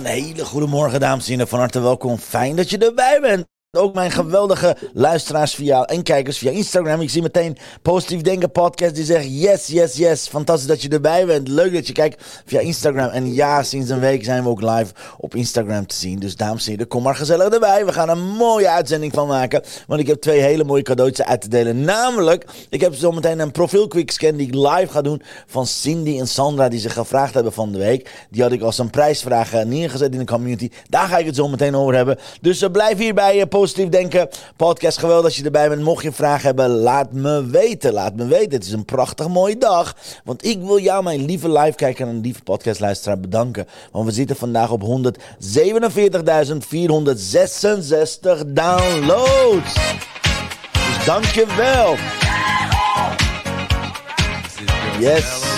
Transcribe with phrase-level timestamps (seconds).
[0.00, 1.48] Een hele goede morgen, dames en heren.
[1.48, 2.18] Van harte welkom.
[2.18, 3.46] Fijn dat je erbij bent.
[3.78, 7.00] Ook mijn geweldige luisteraars via en kijkers via Instagram.
[7.00, 10.28] Ik zie meteen Positief Denken podcast die zegt yes, yes, yes.
[10.28, 11.48] Fantastisch dat je erbij bent.
[11.48, 13.08] Leuk dat je kijkt via Instagram.
[13.08, 16.18] En ja, sinds een week zijn we ook live op Instagram te zien.
[16.18, 17.86] Dus dames en heren, kom maar gezellig erbij.
[17.86, 19.62] We gaan een mooie uitzending van maken.
[19.86, 21.84] Want ik heb twee hele mooie cadeautjes uit te delen.
[21.84, 26.28] Namelijk, ik heb zometeen een profiel quickscan die ik live ga doen van Cindy en
[26.28, 28.26] Sandra die zich gevraagd hebben van de week.
[28.30, 30.70] Die had ik als een prijsvraag eh, neergezet in de community.
[30.88, 32.18] Daar ga ik het zo meteen over hebben.
[32.40, 33.36] Dus uh, blijf hierbij.
[33.36, 34.98] Uh, Positief Denken podcast.
[34.98, 35.82] Geweldig dat je erbij bent.
[35.82, 37.92] Mocht je vragen hebben, laat me weten.
[37.92, 38.52] Laat me weten.
[38.52, 39.96] Het is een prachtig mooie dag.
[40.24, 43.66] Want ik wil jou, mijn lieve live-kijker en lieve podcastluisteraar, bedanken.
[43.92, 44.88] Want we zitten vandaag op 147.466
[48.46, 49.74] downloads.
[50.72, 51.96] Dus dankjewel.
[55.00, 55.49] Yes.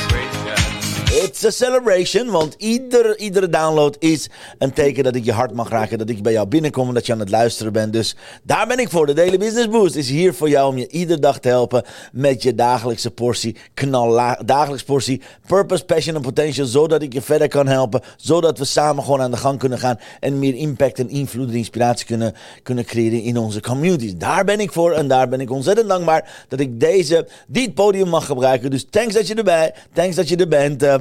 [1.13, 5.69] It's a celebration, want ieder, iedere download is een teken dat ik je hart mag
[5.69, 7.93] raken, dat ik bij jou binnenkom en dat je aan het luisteren bent.
[7.93, 9.07] Dus daar ben ik voor.
[9.07, 12.43] De Daily Business Boost is hier voor jou om je iedere dag te helpen met
[12.43, 17.67] je dagelijkse portie knal, dagelijkse portie purpose, passion en potential, zodat ik je verder kan
[17.67, 21.49] helpen, zodat we samen gewoon aan de gang kunnen gaan en meer impact en invloed
[21.49, 24.17] en inspiratie kunnen, kunnen creëren in onze communities.
[24.17, 28.09] Daar ben ik voor en daar ben ik ontzettend dankbaar dat ik deze, dit podium
[28.09, 28.71] mag gebruiken.
[28.71, 31.01] Dus thanks dat je erbij, thanks dat je er bent.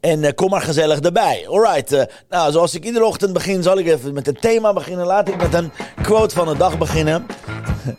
[0.00, 1.46] En uh, kom maar gezellig erbij.
[1.48, 1.92] Alright.
[1.92, 5.06] Uh, nou, zoals ik iedere ochtend begin, zal ik even met een thema beginnen.
[5.06, 5.72] Laat ik met een
[6.02, 7.26] quote van de dag beginnen.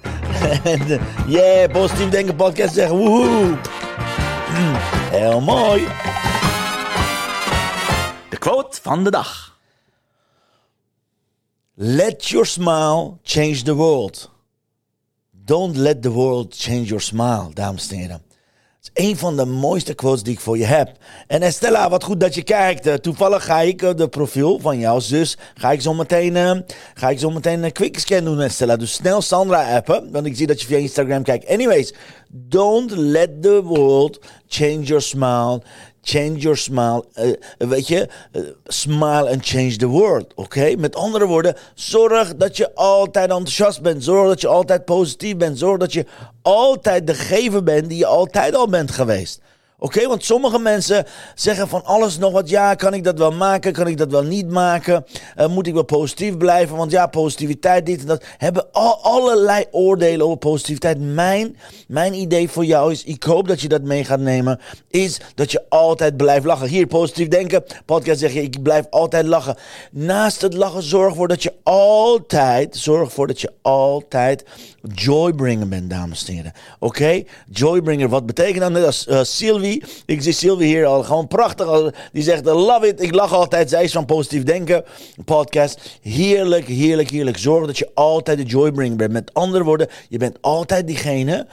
[0.64, 2.98] en uh, yeah, positief denken podcast zeggen.
[2.98, 3.58] Woehoe.
[5.12, 5.88] Heel mooi.
[8.30, 9.58] De quote van de dag.
[11.74, 14.30] Let your smile change the world.
[15.32, 18.29] Don't let the world change your smile, dames en heren.
[18.94, 20.92] Een van de mooiste quotes die ik voor je heb.
[21.28, 23.04] En Estella, wat goed dat je kijkt.
[23.04, 25.38] toevallig ga ik de profiel van jouw zus.
[25.56, 26.52] Ga ik zo meteen, uh,
[26.94, 28.76] ga ik zo meteen een quick scan doen, Estella.
[28.76, 30.12] Dus snel Sandra appen.
[30.12, 31.48] Want ik zie dat je via Instagram kijkt.
[31.48, 31.94] Anyways,
[32.30, 35.62] don't let the world change your smile.
[36.02, 37.06] Change your smile.
[37.16, 40.34] Uh, weet je, uh, smile and change the world.
[40.36, 40.76] Oké?
[40.78, 44.04] Met andere woorden, zorg dat je altijd enthousiast bent.
[44.04, 45.60] Zorg dat je altijd positief bent.
[45.60, 46.06] Zorg dat je
[46.42, 49.42] altijd de gever bent die je altijd al bent geweest.
[49.82, 52.50] Oké, want sommige mensen zeggen van alles nog wat.
[52.50, 53.74] Ja, kan ik dat wel maken?
[53.74, 55.06] Kan ik dat wel niet maken?
[55.38, 56.78] Uh, moet ik wel positief blijven?
[56.78, 58.24] Want ja, positiviteit, dit en dat.
[58.38, 61.00] Hebben al, allerlei oordelen over positiviteit.
[61.00, 61.58] Mijn,
[61.88, 65.52] mijn idee voor jou is, ik hoop dat je dat mee gaat nemen, is dat
[65.52, 66.68] je altijd blijft lachen.
[66.68, 67.64] Hier, positief denken.
[67.86, 69.56] Podcast zeg je, ik blijf altijd lachen.
[69.92, 74.46] Naast het lachen, zorg ervoor dat je altijd, zorg ervoor dat je altijd
[74.94, 76.54] joybringer bent, dames en heren.
[76.80, 77.24] Oké?
[77.50, 78.72] Joybringer, wat betekent dat?
[78.72, 79.69] Net als uh, Sylvie.
[80.06, 81.92] Ik zie Sylvie hier al gewoon prachtig.
[82.12, 83.02] Die zegt, love it.
[83.02, 83.70] Ik lach altijd.
[83.70, 84.84] Zij is van Positief Denken
[85.26, 86.00] podcast.
[86.02, 87.38] Heerlijk, heerlijk, heerlijk.
[87.38, 89.12] Zorg dat je altijd de joybringer bent.
[89.12, 91.48] Met andere woorden, je bent altijd diegene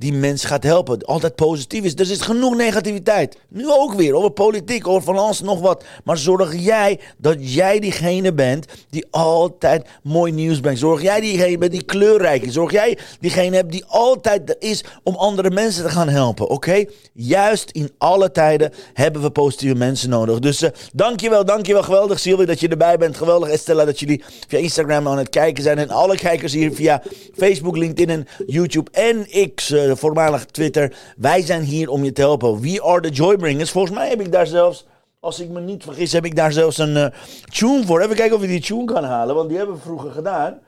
[0.00, 1.04] die mensen gaat helpen.
[1.04, 1.94] Altijd positief is.
[1.94, 3.36] Er is genoeg negativiteit.
[3.48, 5.84] Nu ook weer over politiek, over van alles nog wat.
[6.04, 10.80] Maar zorg jij dat jij diegene bent die altijd mooi nieuws brengt.
[10.80, 12.52] Zorg jij diegene bent die kleurrijk is.
[12.52, 16.48] Zorg jij diegene hebt die altijd er is om andere mensen te gaan helpen.
[16.48, 16.84] Oké?
[17.12, 20.38] Juist in alle tijden hebben we positieve mensen nodig.
[20.38, 21.82] Dus uh, dankjewel, dankjewel.
[21.82, 23.16] Geweldig Sylvie dat je erbij bent.
[23.16, 25.78] Geweldig Estella dat jullie via Instagram aan het kijken zijn.
[25.78, 27.02] En alle kijkers hier via
[27.36, 29.26] Facebook, LinkedIn en YouTube en.
[29.72, 30.96] Uh, voormalig Twitter.
[31.16, 32.60] Wij zijn hier om je te helpen.
[32.60, 33.70] We are the Joybringers.
[33.70, 34.86] Volgens mij heb ik daar zelfs,
[35.20, 37.06] als ik me niet vergis, heb ik daar zelfs een uh,
[37.52, 38.00] tune voor.
[38.00, 40.58] Even kijken of ik die tune kan halen, want die hebben we vroeger gedaan.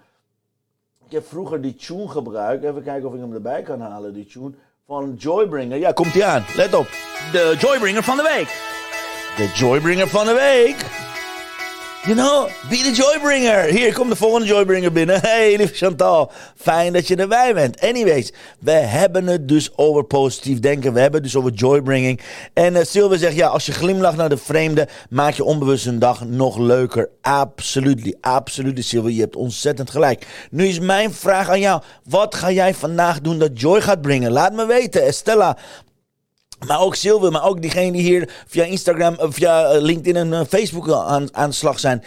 [1.07, 2.65] Ik heb vroeger die tune gebruikt.
[2.65, 4.53] Even kijken of ik hem erbij kan halen, die tune
[4.87, 5.79] van Joybringer.
[5.79, 6.45] Ja, komt die aan.
[6.57, 6.87] Let op.
[7.33, 8.49] De Joybringer van de week.
[9.37, 11.11] De Joybringer van de week.
[12.05, 13.65] You know, be the joybringer.
[13.65, 15.21] Hier komt de volgende joybringer binnen.
[15.21, 16.33] Hey, lieve Chantal.
[16.57, 17.81] Fijn dat je erbij bent.
[17.81, 20.93] Anyways, we hebben het dus over positief denken.
[20.93, 22.21] We hebben het dus over joybringing.
[22.53, 25.99] En uh, Sylvia zegt, ja, als je glimlacht naar de vreemde, maak je onbewust een
[25.99, 27.09] dag nog leuker.
[27.21, 29.15] Absoluut, absoluut, Sylvia.
[29.15, 30.27] Je hebt ontzettend gelijk.
[30.51, 31.83] Nu is mijn vraag aan jou.
[32.09, 34.33] Wat ga jij vandaag doen dat joy gaat brengen?
[34.33, 35.03] Laat me weten.
[35.03, 35.57] Estella
[36.67, 40.33] Maar ook Silver, maar ook diegenen die hier via Instagram, eh, via eh, LinkedIn en
[40.33, 42.05] eh, Facebook aan, aan de slag zijn.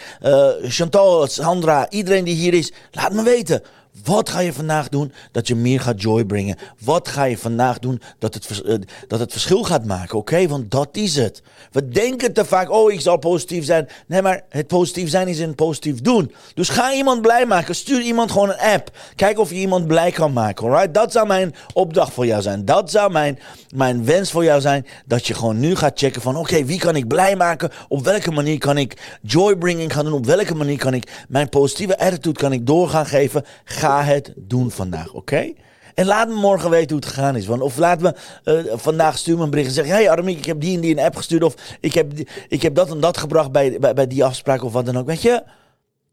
[0.62, 3.62] Chantal, Sandra, iedereen die hier is, laat me weten.
[4.04, 6.56] Wat ga je vandaag doen dat je meer gaat joy brengen?
[6.84, 8.74] Wat ga je vandaag doen dat het, uh,
[9.08, 10.18] dat het verschil gaat maken?
[10.18, 11.42] Oké, want dat is het.
[11.72, 13.88] We denken te vaak, oh, ik zal positief zijn.
[14.06, 16.32] Nee, maar het positief zijn is een positief doen.
[16.54, 17.74] Dus ga iemand blij maken.
[17.74, 18.90] Stuur iemand gewoon een app.
[19.14, 20.66] Kijk of je iemand blij kan maken.
[20.66, 20.94] Alright?
[20.94, 22.64] Dat zou mijn opdracht voor jou zijn.
[22.64, 23.38] Dat zou mijn,
[23.74, 24.86] mijn wens voor jou zijn.
[25.06, 27.70] Dat je gewoon nu gaat checken van, oké, wie kan ik blij maken?
[27.88, 30.14] Op welke manier kan ik joy bringing gaan doen?
[30.14, 33.44] Op welke manier kan ik mijn positieve attitude kan ik doorgaan geven?
[33.90, 35.52] Het doen vandaag, oké?
[35.96, 37.46] En laat me morgen weten hoe het gegaan is.
[37.46, 40.60] Want, of laat me uh, vandaag stuur een bericht en zeg: Hey Armiek, ik heb
[40.60, 41.42] die en die een app gestuurd.
[41.42, 42.12] Of ik heb,
[42.48, 45.06] ik heb dat en dat gebracht bij, bij, die afspraak of wat dan ook.
[45.06, 45.42] Weet je,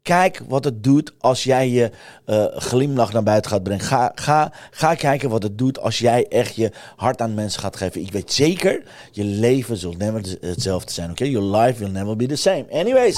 [0.02, 1.90] kijk wat het doet als jij je
[2.26, 3.84] uh, glimlach naar buiten gaat brengen.
[3.84, 7.76] Ga, ga, ga kijken wat het doet als jij echt je hart aan mensen gaat
[7.76, 8.00] geven.
[8.00, 11.10] Ik weet zeker, je leven zult never hetzelfde zijn.
[11.10, 12.64] Oké, your life will never be the same.
[12.70, 13.16] Anyways.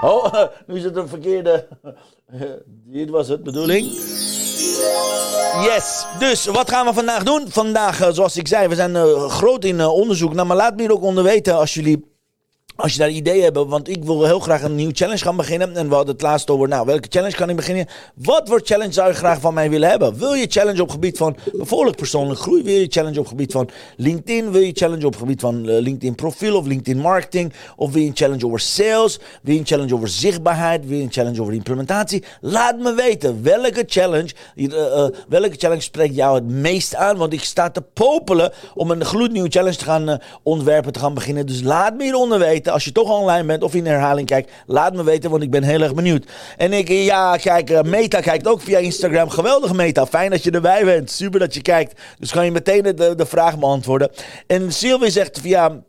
[0.00, 0.34] Oh,
[0.66, 1.68] nu is het een verkeerde.
[2.84, 3.86] Dit was het, bedoeling.
[5.62, 7.46] Yes, dus wat gaan we vandaag doen?
[7.48, 10.34] Vandaag, eh, zoals ik zei, we zijn uh, groot in uh, onderzoek.
[10.34, 12.17] Nou, maar laat me hier ook onder weten als jullie
[12.80, 15.76] als je daar ideeën hebt, want ik wil heel graag een nieuwe challenge gaan beginnen.
[15.76, 17.86] En we hadden het laatst over, nou, welke challenge kan ik beginnen?
[18.14, 20.18] Wat voor challenge zou je graag van mij willen hebben?
[20.18, 22.62] Wil je challenge op gebied van bijvoorbeeld persoonlijke groei?
[22.62, 24.50] Wil je challenge op gebied van LinkedIn?
[24.50, 27.52] Wil je challenge op gebied van uh, LinkedIn profiel of LinkedIn marketing?
[27.76, 29.18] Of wil je een challenge over sales?
[29.42, 30.86] Wil je een challenge over zichtbaarheid?
[30.86, 32.24] Wil je een challenge over implementatie?
[32.40, 37.16] Laat me weten welke challenge, uh, uh, welke challenge spreekt jou het meest aan?
[37.16, 41.46] Want ik sta te popelen om een gloednieuwe challenge te gaan ontwerpen, te gaan beginnen.
[41.46, 44.94] Dus laat me hieronder weten als je toch online bent of in herhaling kijkt, laat
[44.94, 46.26] me weten, want ik ben heel erg benieuwd.
[46.56, 49.30] En ik, ja, kijk, uh, Meta kijkt ook via Instagram.
[49.30, 50.06] Geweldige Meta.
[50.06, 51.10] Fijn dat je erbij bent.
[51.10, 52.00] Super dat je kijkt.
[52.18, 54.10] Dus kan je meteen de, de vraag beantwoorden.
[54.46, 55.82] En Sylvie zegt via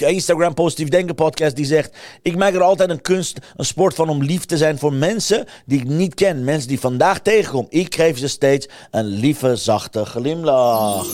[0.00, 3.94] via Instagram Positief Denken podcast die zegt: Ik maak er altijd een kunst, een sport
[3.94, 6.44] van om lief te zijn voor mensen die ik niet ken.
[6.44, 7.66] Mensen die vandaag tegenkom.
[7.68, 11.06] Ik geef ze steeds een lieve, zachte glimlach.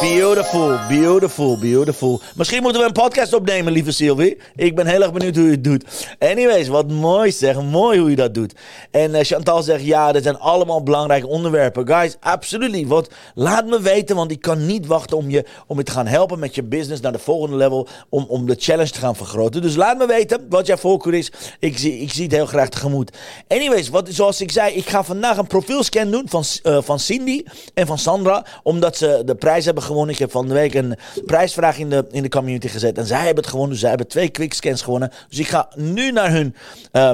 [0.00, 2.20] Beautiful, beautiful, beautiful.
[2.34, 4.38] Misschien moeten we een podcast opnemen, lieve Sylvie.
[4.56, 5.84] Ik ben heel erg benieuwd hoe je het doet.
[6.18, 7.62] Anyways, wat mooi zeg.
[7.62, 8.52] Mooi hoe je dat doet.
[8.90, 11.86] En uh, Chantal zegt, ja, dat zijn allemaal belangrijke onderwerpen.
[11.86, 12.86] Guys, absoluut.
[12.86, 16.06] Wat, laat me weten, want ik kan niet wachten om je, om je te gaan
[16.06, 17.88] helpen met je business naar de volgende level.
[18.08, 19.62] Om, om de challenge te gaan vergroten.
[19.62, 21.32] Dus laat me weten wat jouw voorkeur is.
[21.58, 23.16] Ik zie, ik zie het heel graag tegemoet.
[23.48, 27.42] Anyways, wat, zoals ik zei, ik ga vandaag een profielscan doen van, uh, van Cindy
[27.74, 28.46] en van Sandra.
[28.62, 30.14] Omdat ze de prijs hebben gewonnen.
[30.14, 30.96] Ik heb van de week een
[31.26, 32.98] prijsvraag in de, in de community gezet.
[32.98, 33.70] En zij hebben het gewonnen.
[33.70, 35.12] Dus zij hebben twee quickscans gewonnen.
[35.28, 36.54] Dus ik ga nu naar hun...
[36.92, 37.10] Uh,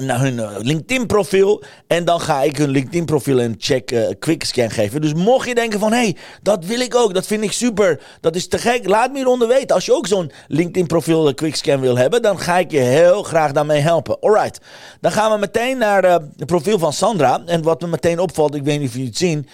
[0.00, 1.62] naar hun eh, LinkedIn profiel.
[1.86, 5.00] En dan ga ik hun LinkedIn profiel een check uh, quickscan geven.
[5.00, 7.14] Dus mocht je denken van hé, hey, dat wil ik ook.
[7.14, 8.00] Dat vind ik super.
[8.20, 8.88] Dat is te gek.
[8.88, 9.74] Laat me hieronder weten.
[9.74, 12.22] Als je ook zo'n LinkedIn profiel uh, quickscan wil hebben.
[12.22, 14.20] Dan ga ik je heel graag daarmee helpen.
[14.20, 14.60] Alright.
[15.00, 17.42] Dan gaan we meteen naar het profiel van Sandra.
[17.46, 18.54] En wat me meteen opvalt.
[18.54, 19.48] Ik weet niet of jullie het zien.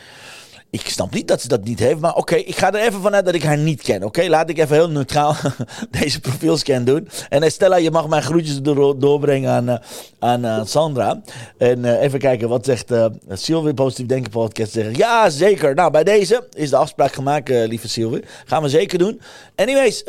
[0.73, 2.01] Ik snap niet dat ze dat niet heeft.
[2.01, 4.05] Maar oké, ik ga er even vanuit dat ik haar niet ken.
[4.05, 5.37] Oké, laat ik even heel neutraal
[6.01, 7.09] deze profielscan doen.
[7.29, 9.77] En Stella, je mag mijn groetjes door, doorbrengen aan, uh,
[10.19, 11.23] aan uh, Sandra.
[11.59, 12.93] En even kijken, wat zegt
[13.29, 14.79] Sylvie, Positief Denken Podcast?
[14.93, 15.75] Ja, zeker.
[15.75, 18.25] Nou, bij deze is de afspraak gemaakt, lieve Sylvie.
[18.45, 19.21] Gaan we zeker doen.
[19.57, 20.05] Anyways,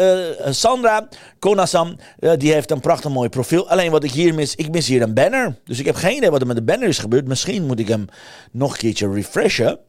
[0.50, 1.08] Sandra
[1.40, 1.96] Konasam,
[2.38, 3.70] die heeft een prachtig mooi profiel.
[3.70, 5.56] Alleen wat ik hier mis, ik mis hier een banner.
[5.66, 7.28] Dus ik heb geen idee wat er met de banner is gebeurd.
[7.28, 8.06] Misschien moet ik hem
[8.52, 9.80] nog een keertje refreshen.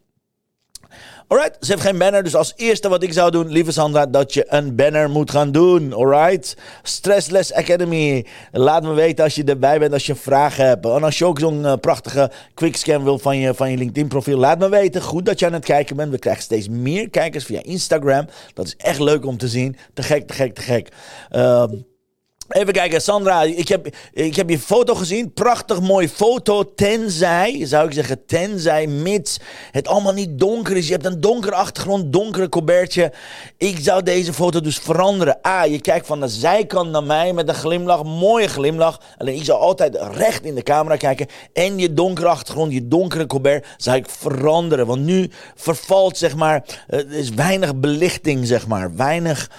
[1.33, 2.23] Alright, ze heeft geen banner.
[2.23, 5.53] Dus als eerste wat ik zou doen, lieve Sandra, dat je een banner moet gaan
[5.53, 5.93] doen.
[5.93, 6.57] Alright?
[6.83, 8.27] Stressless Academy.
[8.51, 10.85] Laat me weten als je erbij bent, als je vragen hebt.
[10.85, 14.39] En als je ook zo'n uh, prachtige quickscan wil van je, van je LinkedIn profiel,
[14.39, 15.03] laat me weten.
[15.03, 16.11] Goed dat je aan het kijken bent.
[16.11, 18.27] We krijgen steeds meer kijkers via Instagram.
[18.55, 19.77] Dat is echt leuk om te zien.
[19.95, 20.89] Te gek, te gek, te gek.
[21.31, 21.65] Uh,
[22.49, 25.33] Even kijken, Sandra, ik heb, ik heb je foto gezien.
[25.33, 26.75] Prachtig mooi foto.
[26.75, 29.39] Tenzij, zou ik zeggen, tenzij, mits
[29.71, 30.87] het allemaal niet donker is.
[30.87, 33.13] Je hebt een donkere achtergrond, donkere colbertje.
[33.57, 35.39] Ik zou deze foto dus veranderen.
[35.47, 39.01] A, je kijkt van de zijkant naar mij met een glimlach, mooie glimlach.
[39.19, 41.27] Alleen ik zou altijd recht in de camera kijken.
[41.53, 44.87] En je donkere achtergrond, je donkere colbert, zou ik veranderen.
[44.87, 48.97] Want nu vervalt, zeg maar, er is weinig belichting, zeg maar.
[48.97, 49.51] Weinig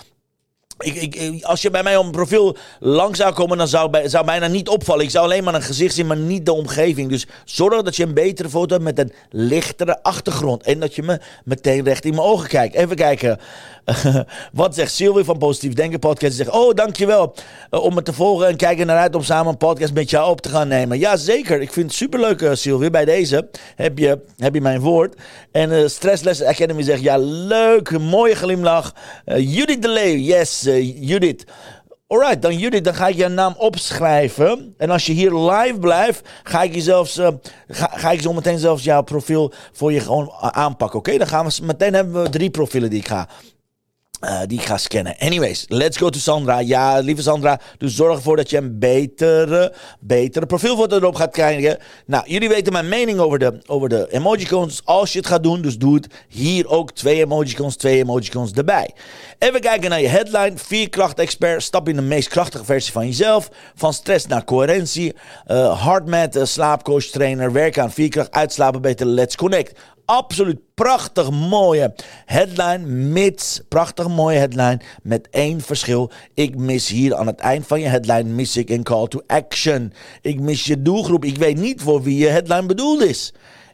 [0.84, 4.10] ik, ik, als je bij mij op een profiel lang zou komen, dan zou, bij,
[4.10, 5.04] zou bijna niet opvallen.
[5.04, 7.10] Ik zou alleen maar een gezicht zien, maar niet de omgeving.
[7.10, 10.64] Dus zorg dat je een betere foto hebt met een lichtere achtergrond.
[10.64, 12.76] En dat je me meteen recht in mijn ogen kijkt.
[12.76, 13.40] Even kijken.
[14.54, 16.36] wat zegt Sylvie van Positief Denken Podcast?
[16.36, 17.36] Zegt, oh, dankjewel
[17.72, 20.30] uh, om me te volgen en kijken naar uit om samen een podcast met jou
[20.30, 21.00] op te gaan nemen.
[21.00, 21.62] Ja, zeker.
[21.62, 22.90] Ik vind het superleuk, uh, Sylvie.
[22.90, 25.16] Bij deze heb je, heb je mijn woord.
[25.52, 28.94] En uh, Stressless Academy zegt, ja, leuk, mooie glimlach.
[29.26, 31.44] Judith de Leeuw, yes, Judith.
[32.08, 34.74] Alright, dan Judith, dan ga ik je naam opschrijven.
[34.78, 37.28] En als je hier live blijft, ga ik je zelfs, uh,
[37.68, 41.00] ga, ga, ik zo meteen zelfs jouw profiel voor je gewoon aanpakken.
[41.00, 43.28] Oké, dan gaan we meteen hebben we drie profielen die ik ga
[44.24, 45.16] uh, die ik ga scannen.
[45.20, 46.60] Anyways, let's go to Sandra.
[46.60, 51.78] Ja, lieve Sandra, dus zorg ervoor dat je een betere, betere profielfoto erop gaat krijgen.
[52.06, 54.82] Nou, jullie weten mijn mening over de, over de emojicons.
[54.86, 58.94] Als je het gaat doen, dus doe het hier ook twee emojicons, twee emojicons erbij.
[59.40, 60.54] Even kijken naar je headline.
[60.56, 61.64] Vier krachtexpert.
[61.64, 63.50] Stap in de meest krachtige versie van jezelf.
[63.76, 65.16] Van stress naar coherentie.
[65.48, 67.52] Uh, hardmat, uh, slaapcoach, trainer.
[67.52, 69.06] Werken aan vierkracht, uitslapen beter.
[69.06, 71.94] Let's connect absoluut prachtig mooie
[72.26, 72.86] headline.
[72.88, 74.80] Mits, prachtig mooie headline.
[75.04, 76.12] Met één verschil.
[76.34, 78.24] Ik mis hier aan het eind van je headline.
[78.24, 79.94] Mis ik een call to action.
[80.22, 81.26] Ik mis je doelgroep.
[81.26, 83.34] Ik weet niet voor wie je headline bedoeld is.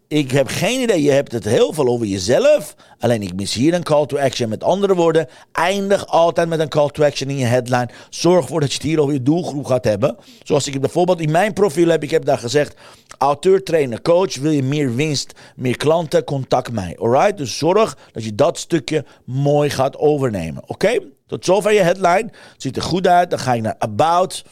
[0.10, 1.02] Ik heb geen idee.
[1.02, 2.76] Je hebt het heel veel over jezelf.
[3.00, 4.50] Alleen ik mis hier een call to action.
[4.50, 7.90] Met andere woorden, eindig altijd met een call to action in je headline.
[8.10, 10.18] Zorg ervoor dat je het hier over je doelgroep gaat hebben.
[10.44, 12.04] Zoals ik bijvoorbeeld in mijn profiel heb.
[12.04, 12.76] Ik heb daar gezegd,
[13.18, 14.36] auteur, trainer, coach.
[14.36, 16.24] Wil je meer winst, meer klanten?
[16.24, 16.98] Contact mij.
[17.00, 17.38] Alright?
[17.38, 20.64] Dus zorg dat je dat stukje mooi gaat overnemen.
[20.68, 21.00] Oké?
[21.28, 22.30] Tot zover je headline.
[22.58, 23.30] Ziet er goed uit.
[23.30, 24.44] Dan ga ik naar about.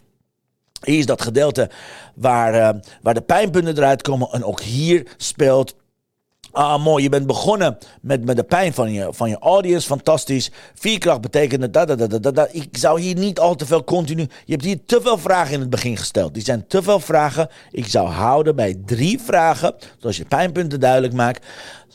[0.84, 1.70] Hier is dat gedeelte
[2.16, 4.28] waar, uh, waar de pijnpunten eruit komen.
[4.32, 5.76] En ook hier speelt
[6.58, 7.04] Ah, mooi.
[7.04, 9.88] Je bent begonnen met, met de pijn van je, van je audience.
[9.88, 10.52] Fantastisch.
[10.74, 11.34] Vierkracht
[11.72, 12.50] dat, dat, dat.
[12.52, 14.28] Ik zou hier niet al te veel continu...
[14.46, 16.34] Je hebt hier te veel vragen in het begin gesteld.
[16.34, 17.50] Die zijn te veel vragen.
[17.72, 19.76] Ik zou houden bij drie vragen.
[20.00, 21.46] Zoals je pijnpunten duidelijk maakt.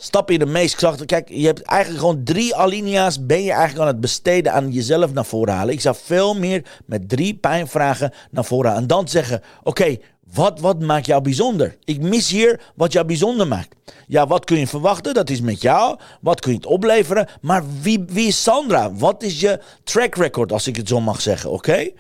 [0.04, 1.06] Stap in de meest krachtige.
[1.06, 3.26] Kijk, je hebt eigenlijk gewoon drie alinea's.
[3.26, 5.74] Ben je eigenlijk aan het besteden aan jezelf naar voren halen.
[5.74, 8.82] Ik zou veel meer met drie pijnvragen naar voren halen.
[8.82, 9.96] En dan zeggen: Oké,
[10.34, 11.76] wat, wat maakt jou bijzonder?
[11.84, 13.74] Ik mis hier wat jou bijzonder maakt.
[14.06, 15.14] Ja, wat kun je verwachten?
[15.14, 15.98] Dat is met jou.
[16.20, 17.28] Wat kun je het opleveren?
[17.40, 18.92] Maar wie, wie is Sandra?
[18.92, 21.90] Wat is je track record, als ik het zo mag zeggen, oké?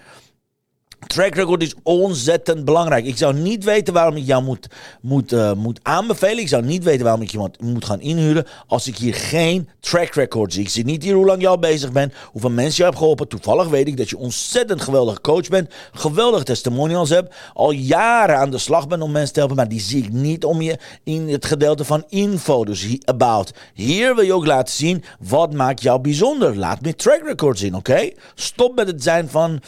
[1.06, 3.06] Track record is ontzettend belangrijk.
[3.06, 4.66] Ik zou niet weten waarom ik jou moet,
[5.00, 6.38] moet, uh, moet aanbevelen.
[6.38, 8.46] Ik zou niet weten waarom ik je moet gaan inhuren.
[8.66, 10.62] Als ik hier geen track record zie.
[10.62, 12.12] Ik zie niet hier hoe lang je al bezig bent.
[12.32, 13.28] Hoeveel mensen je hebt geholpen.
[13.28, 15.70] Toevallig weet ik dat je ontzettend geweldige coach bent.
[15.92, 17.34] Geweldige testimonials hebt.
[17.54, 19.56] Al jaren aan de slag bent om mensen te helpen.
[19.56, 22.64] Maar die zie ik niet om je in het gedeelte van info.
[22.64, 23.52] Dus about.
[23.74, 25.04] Hier wil je ook laten zien.
[25.20, 26.56] Wat maakt jou bijzonder.
[26.56, 27.74] Laat me track record zien.
[27.74, 28.10] Oké?
[28.34, 29.60] Stop met het zijn van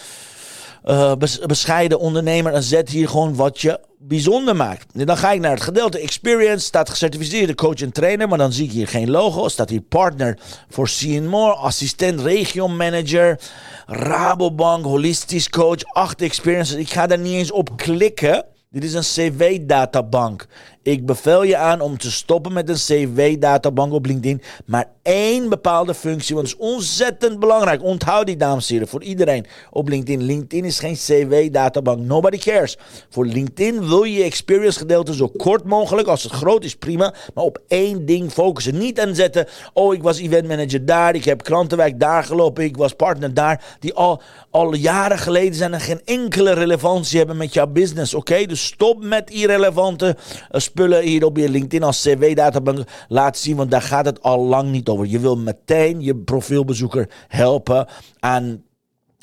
[0.84, 1.12] uh,
[1.46, 5.06] bescheiden ondernemer en zet hier gewoon wat je bijzonder maakt.
[5.06, 8.64] Dan ga ik naar het gedeelte experience, staat gecertificeerde coach en trainer, maar dan zie
[8.64, 9.48] ik hier geen logo.
[9.48, 10.38] Staat hier partner
[10.68, 13.40] voor Seeing More, assistent regio manager,
[13.86, 16.76] Rabobank, holistisch coach, acht experiences.
[16.76, 18.44] Ik ga daar niet eens op klikken.
[18.70, 20.46] Dit is een CV-databank.
[20.84, 24.42] Ik bevel je aan om te stoppen met een CV-databank op LinkedIn.
[24.64, 27.82] Maar één bepaalde functie, want het is ontzettend belangrijk.
[27.82, 30.22] Onthoud die, dames en heren, voor iedereen op LinkedIn.
[30.22, 31.98] LinkedIn is geen CV-databank.
[31.98, 32.76] Nobody cares.
[33.10, 36.08] Voor LinkedIn wil je je experience gedeelte zo kort mogelijk.
[36.08, 37.14] Als het groot is, prima.
[37.34, 38.78] Maar op één ding focussen.
[38.78, 41.14] Niet aan zetten, oh, ik was event manager daar.
[41.14, 42.64] Ik heb klantenwijk daar gelopen.
[42.64, 43.76] Ik was partner daar.
[43.80, 48.14] Die al, al jaren geleden zijn en geen enkele relevantie hebben met jouw business.
[48.14, 50.16] Oké, dus stop met irrelevante
[50.52, 53.56] uh, spullen hier op je LinkedIn als cv-databank laten zien.
[53.56, 55.06] Want daar gaat het al lang niet over.
[55.06, 57.86] Je wil meteen je profielbezoeker helpen
[58.20, 58.62] aan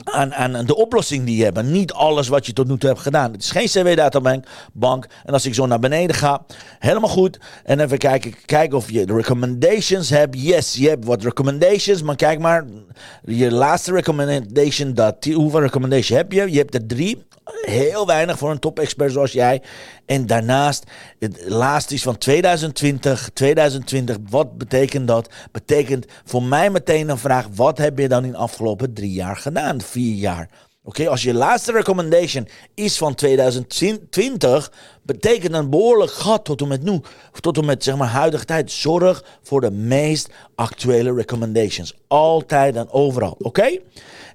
[0.04, 1.64] aan, aan, de oplossing die je hebt.
[1.64, 3.32] Niet alles wat je tot nu toe hebt gedaan.
[3.32, 4.46] Het is geen CW-databank.
[4.74, 5.08] Bank.
[5.26, 6.46] En als ik zo naar beneden ga,
[6.80, 7.40] helemaal goed.
[7.64, 10.42] En even kijken, kijken of je de recommendations hebt.
[10.42, 12.02] Yes, je hebt wat recommendations.
[12.02, 12.66] Maar kijk maar,
[13.26, 16.52] je laatste recommendation, dat, hoeveel recommendations heb je?
[16.52, 17.24] Je hebt er drie.
[17.62, 19.62] Heel weinig voor een top-expert zoals jij.
[20.12, 20.84] En daarnaast,
[21.20, 23.30] het laatste is van 2020.
[23.34, 25.30] 2020, wat betekent dat?
[25.52, 29.38] Betekent voor mij meteen een vraag: wat heb je dan in de afgelopen drie jaar
[29.38, 29.82] gedaan?
[29.82, 30.50] Vier jaar?
[30.84, 34.72] Oké, als je laatste recommendation is van 2020,
[35.04, 37.00] betekent een behoorlijk gat tot en met nu,
[37.40, 38.72] tot en met zeg maar huidige tijd.
[38.72, 41.94] Zorg voor de meest actuele recommendations.
[42.08, 43.80] Altijd en overal, oké?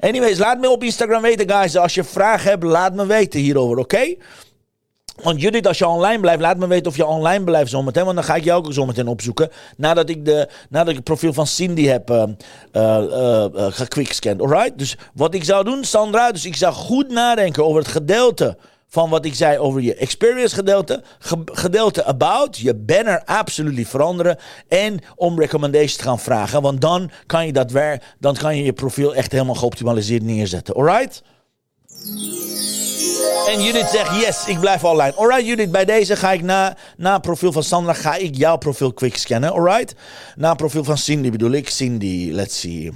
[0.01, 1.77] Anyways, laat me op Instagram weten, guys.
[1.77, 4.15] Als je vragen hebt, laat me weten hierover, oké?
[5.23, 8.05] Want Judith, als je online blijft, laat me weten of je online blijft zometeen.
[8.05, 9.51] Want dan ga ik jou ook zometeen opzoeken.
[9.77, 12.23] Nadat ik, de, nadat ik het profiel van Cindy heb uh,
[12.73, 14.41] uh, gequickscand.
[14.41, 14.79] Alright?
[14.79, 16.33] Dus wat ik zou doen, Sandra.
[16.33, 18.57] Dus ik zou goed nadenken over het gedeelte
[18.89, 21.03] van wat ik zei over je experience gedeelte.
[21.45, 22.57] gedeelte about.
[22.57, 24.39] Je banner absoluut veranderen.
[24.69, 26.63] En om recommendations te gaan vragen.
[26.63, 30.75] Want dan kan je dat weer, dan kan je je profiel echt helemaal geoptimaliseerd neerzetten.
[30.75, 31.23] Alright?
[33.47, 35.15] En Judith zegt, yes, ik blijf online.
[35.15, 38.93] Alright Judith, bij deze ga ik na, na profiel van Sandra, ga ik jouw profiel
[38.93, 39.53] quick scannen.
[39.53, 39.95] Alright?
[40.37, 41.69] Na profiel van Cindy bedoel ik.
[41.69, 42.93] Cindy, let's see.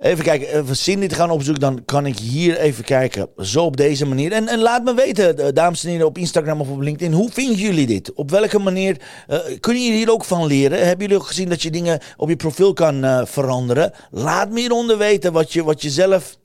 [0.00, 3.28] Even kijken, even Cindy te gaan opzoeken, dan kan ik hier even kijken.
[3.36, 4.32] Zo op deze manier.
[4.32, 7.12] En, en laat me weten, eh, dames en heren, op Instagram of op LinkedIn.
[7.12, 8.12] Hoe vinden jullie dit?
[8.12, 8.96] Op welke manier
[9.28, 10.78] uh, kunnen jullie hier ook van leren?
[10.78, 13.92] Hebben jullie ook gezien dat je dingen op je profiel kan veranderen?
[14.10, 16.36] Laat me hieronder weten wat je, wat je zelf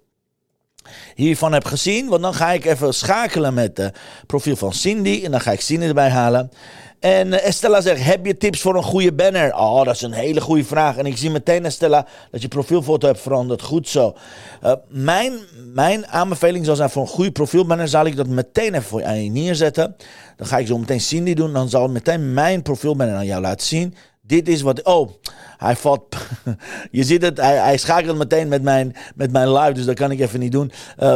[1.18, 2.08] hiervan heb gezien.
[2.08, 3.98] Want dan ga ik even schakelen met het
[4.28, 5.22] profiel van Cindy.
[5.24, 6.52] En dan ga ik Cindy erbij halen.
[7.00, 9.56] En eh, Estella zegt, heb je tips voor een goede banner?
[9.56, 10.98] Oh, dat is een hele goede vraag.
[10.98, 13.62] En ik zie meteen, Estella, dat je profielfoto hebt veranderd.
[13.62, 14.16] Goed zo.
[14.64, 15.34] Uh, mijn,
[15.74, 19.30] mijn aanbeveling zal zijn voor een goede profielbanner, zal ik dat meteen even voor je
[19.30, 19.96] neerzetten.
[20.38, 21.54] Dan ga ik zo meteen Cindy doen.
[21.54, 23.96] Dan zal ik meteen mijn profielbanner aan jou laten zien.
[24.28, 24.84] Dit is wat.
[24.84, 25.10] Oh,
[25.58, 26.16] hij valt.
[26.92, 30.12] je ziet het, hij, hij schakelt meteen met mijn, met mijn live, dus dat kan
[30.12, 30.72] ik even niet doen.
[31.00, 31.16] Uh,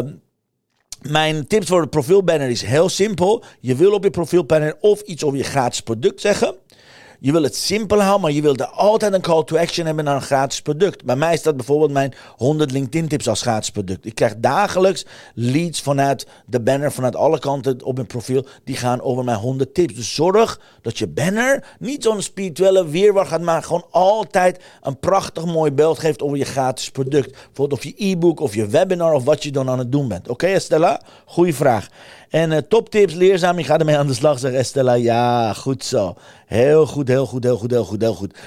[1.02, 3.44] mijn tips voor de profielbanner is heel simpel.
[3.60, 6.56] Je wil op je profielbanner of iets over je gratis product zeggen.
[7.24, 10.04] Je wil het simpel houden, maar je wilt er altijd een call to action hebben
[10.04, 11.04] naar een gratis product.
[11.04, 14.06] Bij mij staat bijvoorbeeld mijn 100 LinkedIn tips als gratis product.
[14.06, 18.46] Ik krijg dagelijks leads vanuit de banner, vanuit alle kanten op mijn profiel.
[18.64, 19.94] Die gaan over mijn 100 tips.
[19.94, 23.66] Dus zorg dat je banner niet zo'n spirituele weerwar gaat maken.
[23.66, 27.32] Gewoon altijd een prachtig mooi beeld geeft over je gratis product.
[27.32, 30.28] Bijvoorbeeld of je e-book of je webinar of wat je dan aan het doen bent.
[30.28, 31.02] Oké Estella?
[31.26, 31.88] Goeie vraag.
[32.32, 34.94] En uh, toptips, leerzaam, je gaat ermee aan de slag, zegt Estella.
[34.94, 36.16] Ja, goed zo.
[36.52, 38.38] Heel goed, heel goed, heel goed, heel goed, heel goed.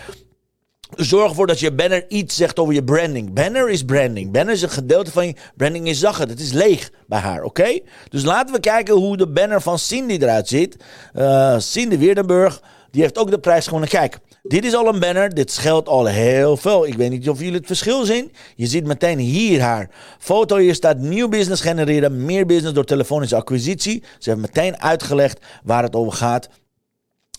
[0.97, 3.33] Zorg ervoor dat je banner iets zegt over je branding.
[3.33, 4.33] Banner is branding.
[4.33, 6.19] Banner is een gedeelte van je branding is zacht.
[6.19, 7.81] Het is leeg bij haar, oké?
[8.09, 10.77] Dus laten we kijken hoe de banner van Cindy eruit ziet.
[11.15, 13.89] Uh, Cindy Weerdenburg, die heeft ook de prijs gewonnen.
[13.89, 15.35] Kijk, dit is al een banner.
[15.35, 16.87] Dit scheelt al heel veel.
[16.87, 18.33] Ik weet niet of jullie het verschil zien.
[18.57, 20.57] Je ziet meteen hier haar foto.
[20.57, 22.25] Hier staat nieuw business genereren.
[22.25, 24.03] Meer business door telefonische acquisitie.
[24.19, 26.49] Ze hebben meteen uitgelegd waar het over gaat.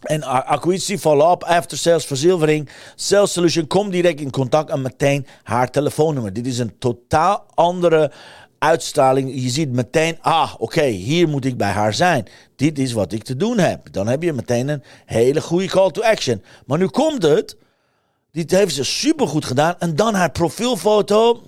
[0.06, 3.68] En acquisitie, follow-up, after sales, verzilvering, sales solution.
[3.68, 6.34] Kom direct in contact en meteen haar telefoonnummer.
[6.34, 8.12] Dit is een totaal andere
[8.60, 9.34] uitstraling.
[9.34, 12.28] Je ziet meteen, ah, oké, hier moet ik bij haar zijn.
[12.56, 13.88] Dit is wat ik te doen heb.
[13.92, 16.44] Dan heb je meteen een hele goede call to action.
[16.66, 17.58] Maar nu komt het.
[18.32, 19.76] Dit heeft ze supergoed gedaan.
[19.80, 21.44] En dan haar profielfoto.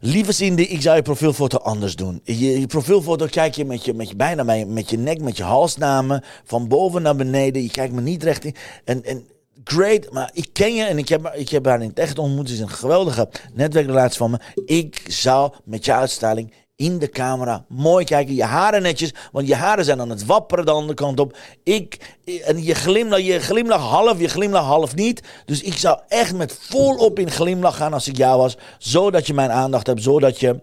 [0.00, 2.20] Lieve Cindy, ik zou je profielfoto anders doen.
[2.24, 5.42] Je, je profielfoto kijk je met je, met je bijna met je nek, met je
[5.42, 6.24] halsnamen.
[6.44, 7.62] Van boven naar beneden.
[7.62, 8.54] Je kijkt me niet recht in.
[8.84, 9.26] En, en
[9.64, 12.50] great, maar ik ken je en ik heb, ik heb haar in het echt ontmoet.
[12.50, 14.38] Is een geweldige netwerkrelatie van me.
[14.64, 18.34] Ik zou met je uitstraling in de camera mooi kijken.
[18.34, 21.36] Je haren netjes, want je haren zijn aan het wapperen de andere kant op.
[21.62, 25.22] Ik, en je glimlach, je glimlach half, je glimlach half niet.
[25.44, 28.56] Dus ik zou echt met volop in glimlach gaan als ik jou was.
[28.78, 30.60] Zodat je mijn aandacht hebt, zodat je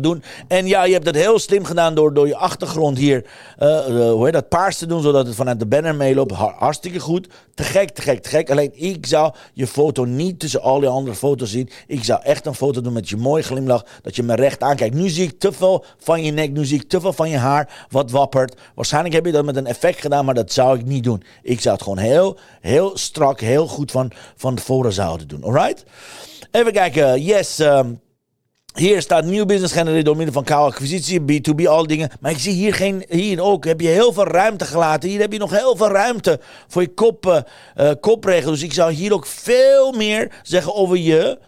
[0.00, 0.22] doen.
[0.48, 3.24] En ja, je hebt dat heel slim gedaan door, door je achtergrond hier,
[3.58, 6.32] uh, uh, hoe heet dat, paars te doen, zodat het vanuit de banner meeloopt.
[6.32, 7.28] Hartstikke goed.
[7.54, 8.50] Te gek, te gek, te gek.
[8.50, 11.70] Alleen ik zou je foto niet tussen al die andere foto's zien.
[11.86, 14.94] Ik zou echt een foto doen met je mooie glimlach, dat je me recht aankijkt.
[14.94, 17.36] Nu zie ik te veel van je nek, nu zie ik te veel van je
[17.36, 18.56] haar, wat wappert.
[18.74, 21.22] Waarschijnlijk heb je dat met een effect gedaan, maar dat zou ik niet doen.
[21.42, 25.44] Ik zou het gewoon heel, heel strak, heel goed van, van tevoren zouden doen.
[25.44, 25.84] Alright?
[26.50, 27.22] Even kijken.
[27.22, 28.00] Yes, um,
[28.74, 32.10] hier staat nieuw business genereren door middel van koude acquisitie, B2B, al dingen.
[32.20, 35.08] Maar ik zie hier geen, hier ook heb je heel veel ruimte gelaten.
[35.08, 37.44] Hier heb je nog heel veel ruimte voor je kop,
[37.76, 38.50] uh, kopregel.
[38.50, 41.38] Dus ik zou hier ook veel meer zeggen over je,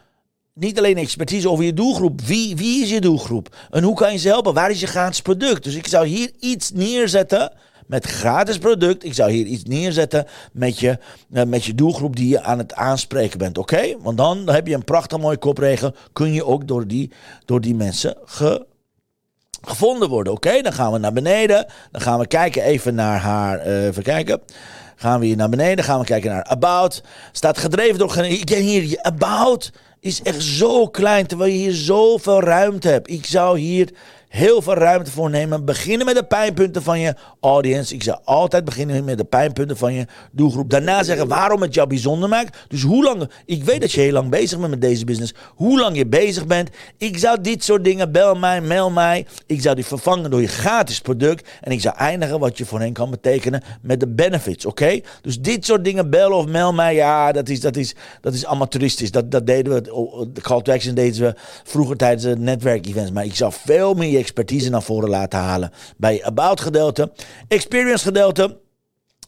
[0.54, 2.20] niet alleen expertise, over je doelgroep.
[2.20, 3.56] Wie, wie is je doelgroep?
[3.70, 4.54] En hoe kan je ze helpen?
[4.54, 5.64] Waar is je gratis product?
[5.64, 7.52] Dus ik zou hier iets neerzetten
[7.90, 9.04] met gratis product.
[9.04, 10.98] Ik zou hier iets neerzetten met je,
[11.32, 13.58] eh, met je doelgroep die je aan het aanspreken bent.
[13.58, 13.96] Oké?
[14.00, 15.94] Want dan heb je een prachtig mooie kopregel.
[16.12, 17.12] Kun je ook door die,
[17.44, 18.16] door die mensen
[19.60, 20.32] gevonden worden.
[20.32, 21.66] Oké, dan gaan we naar beneden.
[21.90, 23.66] Dan gaan we kijken even naar haar.
[23.66, 24.40] Uh, even kijken.
[24.96, 25.84] Gaan we hier naar beneden.
[25.84, 27.02] Gaan we kijken naar About.
[27.32, 28.16] Staat gedreven door.
[28.16, 31.26] Ik ken hier About is echt zo klein.
[31.26, 33.10] Terwijl je hier zoveel ruimte hebt.
[33.10, 33.88] Ik zou hier
[34.30, 35.64] heel veel ruimte voor nemen.
[35.64, 37.94] Beginnen met de pijnpunten van je audience.
[37.94, 40.70] Ik zou altijd beginnen met de pijnpunten van je doelgroep.
[40.70, 42.58] Daarna zeggen waarom het jou bijzonder maakt.
[42.68, 45.34] Dus hoe lang, ik weet dat je heel lang bezig bent met deze business.
[45.54, 46.70] Hoe lang je bezig bent.
[46.96, 49.26] Ik zou dit soort dingen, bel mij, mail mij.
[49.46, 51.48] Ik zou die vervangen door je gratis product.
[51.60, 55.00] En ik zou eindigen wat je voor hen kan betekenen met de benefits, oké?
[55.22, 58.46] Dus dit soort dingen, bel of mail mij, ja, dat is, dat is, dat is
[58.46, 59.10] amateuristisch.
[59.10, 59.82] Dat, dat deden we,
[60.32, 63.10] de call to action deden we vroeger tijdens de netwerkevents.
[63.10, 65.70] Maar ik zou veel meer expertise naar voren laten halen.
[65.96, 67.12] Bij About gedeelte,
[67.48, 68.60] Experience gedeelte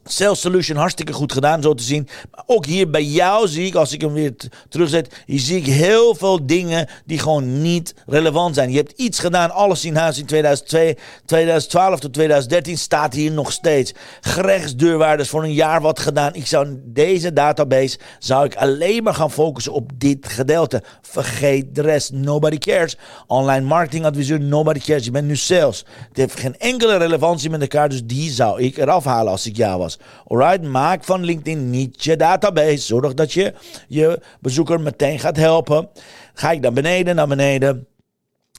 [0.05, 2.07] Sales Solution hartstikke goed gedaan, zo te zien.
[2.31, 4.33] Maar ook hier bij jou zie ik, als ik hem weer
[4.69, 8.71] terugzet, hier zie heel veel dingen die gewoon niet relevant zijn.
[8.71, 13.51] Je hebt iets gedaan, alles in huis in 2002, 2012 tot 2013 staat hier nog
[13.51, 13.93] steeds.
[14.21, 16.35] Gerechtsdeurwaarders voor een jaar wat gedaan.
[16.35, 20.83] Ik zou deze database, zou ik alleen maar gaan focussen op dit gedeelte.
[21.01, 22.97] Vergeet de rest, nobody cares.
[23.27, 25.05] Online marketing adviseur, nobody cares.
[25.05, 25.85] Je bent nu sales.
[26.07, 29.55] Het heeft geen enkele relevantie met elkaar, dus die zou ik eraf halen als ik
[29.55, 29.92] jou was.
[30.27, 32.77] Alright, maak van LinkedIn niet je database.
[32.77, 33.53] Zorg dat je
[33.87, 35.89] je bezoeker meteen gaat helpen.
[36.33, 37.87] Ga ik naar beneden, naar beneden.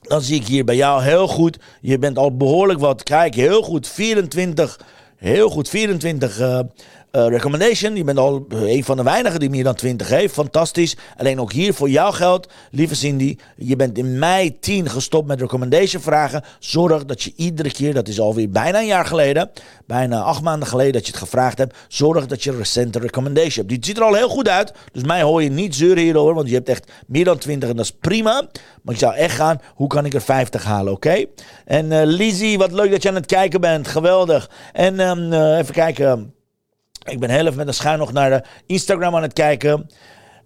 [0.01, 1.57] Dan zie ik hier bij jou heel goed.
[1.81, 3.03] Je bent al behoorlijk wat.
[3.03, 3.87] Kijk, heel goed.
[3.87, 4.79] 24.
[5.15, 5.69] Heel goed.
[5.69, 6.59] 24 uh,
[7.15, 7.95] uh, recommendation.
[7.95, 10.33] Je bent al een van de weinigen die meer dan 20 heeft.
[10.33, 10.97] Fantastisch.
[11.17, 13.37] Alleen ook hier voor jou geldt, lieve Cindy.
[13.55, 16.43] Je bent in mei 10 gestopt met recommendation vragen.
[16.59, 19.51] Zorg dat je iedere keer, dat is alweer bijna een jaar geleden,
[19.87, 21.75] bijna acht maanden geleden dat je het gevraagd hebt.
[21.87, 23.69] Zorg dat je een recente recommendation hebt.
[23.69, 24.73] Die ziet er al heel goed uit.
[24.91, 27.75] Dus mij hoor je niet zeuren hierover, want je hebt echt meer dan 20 en
[27.75, 28.47] dat is prima.
[28.81, 31.25] Maar ik zou echt gaan, hoe kan ik er 50 halen, oké?
[31.65, 33.87] En uh, Lizzie, wat leuk dat je aan het kijken bent.
[33.87, 34.49] Geweldig.
[34.73, 36.34] En uh, even kijken.
[37.05, 39.89] Ik ben heel even met een schuin nog naar de Instagram aan het kijken.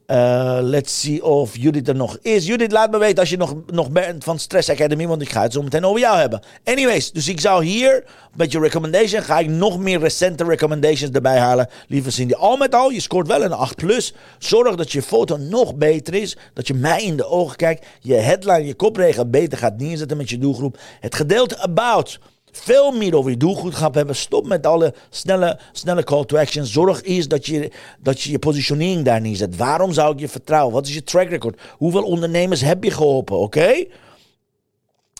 [0.07, 2.45] Uh, let's see of Judith er nog is.
[2.45, 5.41] Judith, laat me weten als je nog, nog bent van Stress Academy, want ik ga
[5.41, 6.41] het zo meteen over jou hebben.
[6.63, 8.03] Anyways, dus ik zou hier
[8.35, 11.69] met je recommendation, ga ik nog meer recente recommendations erbij halen.
[11.87, 14.13] Lieve Cindy, al met al, je scoort wel een 8 plus.
[14.37, 18.13] Zorg dat je foto nog beter is, dat je mij in de ogen kijkt, je
[18.13, 20.77] headline, je kopregel beter gaat neerzetten met je doelgroep.
[20.99, 22.19] Het gedeelte about
[22.59, 24.15] veel meer over je doelgroep gaat hebben.
[24.15, 26.65] Stop met alle snelle, snelle call to action.
[26.65, 29.57] Zorg eerst dat je, dat je je positionering daar neerzet.
[29.57, 30.73] Waarom zou ik je vertrouwen?
[30.73, 31.61] Wat is je track record?
[31.77, 33.37] Hoeveel ondernemers heb je geholpen?
[33.37, 33.85] Oké?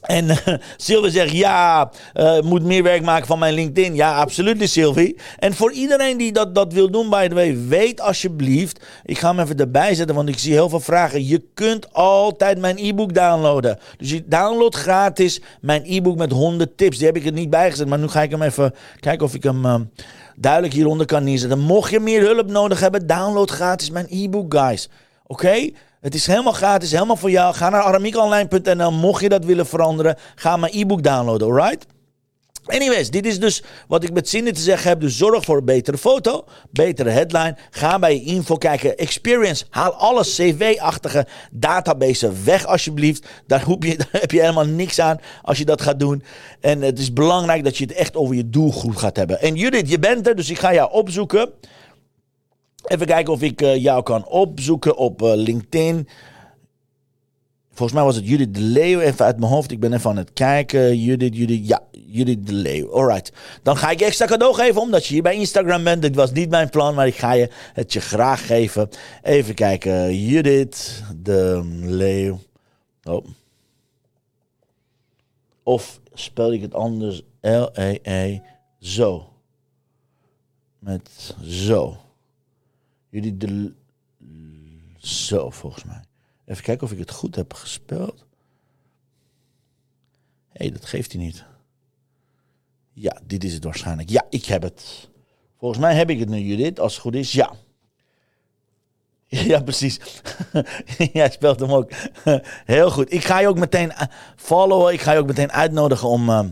[0.01, 0.37] En uh,
[0.77, 3.95] Sylvie zegt, ja, uh, moet meer werk maken van mijn LinkedIn.
[3.95, 5.17] Ja, absoluut, Sylvie.
[5.37, 8.85] En voor iedereen die dat, dat wil doen, by the way, weet alsjeblieft.
[9.05, 11.27] Ik ga hem even erbij zetten, want ik zie heel veel vragen.
[11.27, 13.79] Je kunt altijd mijn e-book downloaden.
[13.97, 16.97] Dus je download gratis mijn e-book met 100 tips.
[16.97, 19.43] Die heb ik er niet bijgezet, maar nu ga ik hem even kijken of ik
[19.43, 19.75] hem uh,
[20.35, 21.59] duidelijk hieronder kan neerzetten.
[21.59, 24.89] Mocht je meer hulp nodig hebben, download gratis mijn e-book, guys.
[25.27, 25.69] Oké?
[26.01, 27.55] Het is helemaal gratis, helemaal voor jou.
[27.55, 28.91] Ga naar aramiekonline.nl.
[28.91, 31.85] Mocht je dat willen veranderen, ga mijn e-book downloaden, alright?
[32.65, 34.99] Anyways, dit is dus wat ik met zinnen te zeggen heb.
[34.99, 37.57] Dus zorg voor een betere foto, betere headline.
[37.69, 38.97] Ga bij je info kijken.
[38.97, 43.27] Experience, haal alle CV-achtige databases weg alsjeblieft.
[43.47, 46.23] Daar, je, daar heb je helemaal niks aan als je dat gaat doen.
[46.59, 49.41] En het is belangrijk dat je het echt over je doelgroep gaat hebben.
[49.41, 51.49] En Judith, je bent er, dus ik ga jou opzoeken.
[52.89, 56.07] Even kijken of ik uh, jou kan opzoeken op uh, LinkedIn.
[57.67, 59.71] Volgens mij was het Judith de Leeuw, even uit mijn hoofd.
[59.71, 60.99] Ik ben even aan het kijken.
[60.99, 62.93] Judith, Judith, ja, Judith de Leeuw.
[62.93, 63.31] Alright.
[63.63, 66.01] Dan ga ik extra cadeau geven, omdat je hier bij Instagram bent.
[66.01, 68.89] Dit was niet mijn plan, maar ik ga je het je graag geven.
[69.23, 70.25] Even kijken.
[70.25, 72.39] Judith de Leeuw.
[73.03, 73.25] Oh.
[75.63, 77.21] Of spel ik het anders?
[77.41, 78.39] L-E-E.
[78.79, 79.33] Zo.
[80.79, 81.97] Met zo.
[83.09, 83.73] Jullie de.
[84.97, 86.01] Zo, volgens mij.
[86.45, 88.25] Even kijken of ik het goed heb gespeeld.
[90.49, 91.45] Hé, hey, dat geeft hij niet.
[92.93, 94.09] Ja, dit is het waarschijnlijk.
[94.09, 95.09] Ja, ik heb het.
[95.57, 96.79] Volgens mij heb ik het nu, Judith.
[96.79, 97.53] Als het goed is, ja.
[99.51, 99.99] Ja, precies.
[101.13, 101.91] Jij speelt hem ook.
[102.65, 103.13] Heel goed.
[103.13, 104.93] Ik ga je ook meteen eh, followen.
[104.93, 106.29] Ik ga je ook meteen uitnodigen om.
[106.29, 106.45] Uh,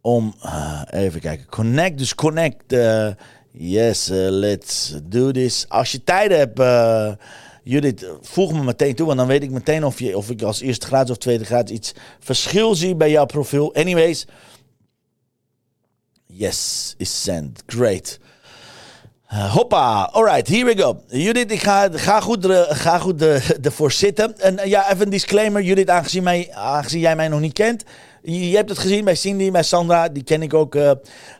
[0.00, 0.34] om.
[0.44, 1.46] Uh, even kijken.
[1.46, 1.98] Connect.
[1.98, 2.72] Dus connect.
[2.72, 3.10] Uh,
[3.52, 5.68] Yes, uh, let's do this.
[5.68, 7.12] Als je tijd hebt, uh,
[7.62, 9.06] Judith, voeg me meteen toe.
[9.06, 11.70] Want dan weet ik meteen of, je, of ik als eerste graad of tweede graad
[11.70, 13.74] iets verschil zie bij jouw profiel.
[13.74, 14.26] Anyways.
[16.26, 17.62] Yes, is sent.
[17.66, 18.18] Great.
[19.32, 21.02] Uh, hoppa, alright, here we go.
[21.06, 23.22] Judith, ik ga, ga goed, ga goed
[23.66, 24.38] ervoor zitten.
[24.38, 27.84] En ja, even een disclaimer, Judith, aangezien, mij, aangezien jij mij nog niet kent.
[28.22, 30.74] Je hebt het gezien bij Cindy, bij Sandra, die ken ik ook.
[30.74, 30.90] Uh,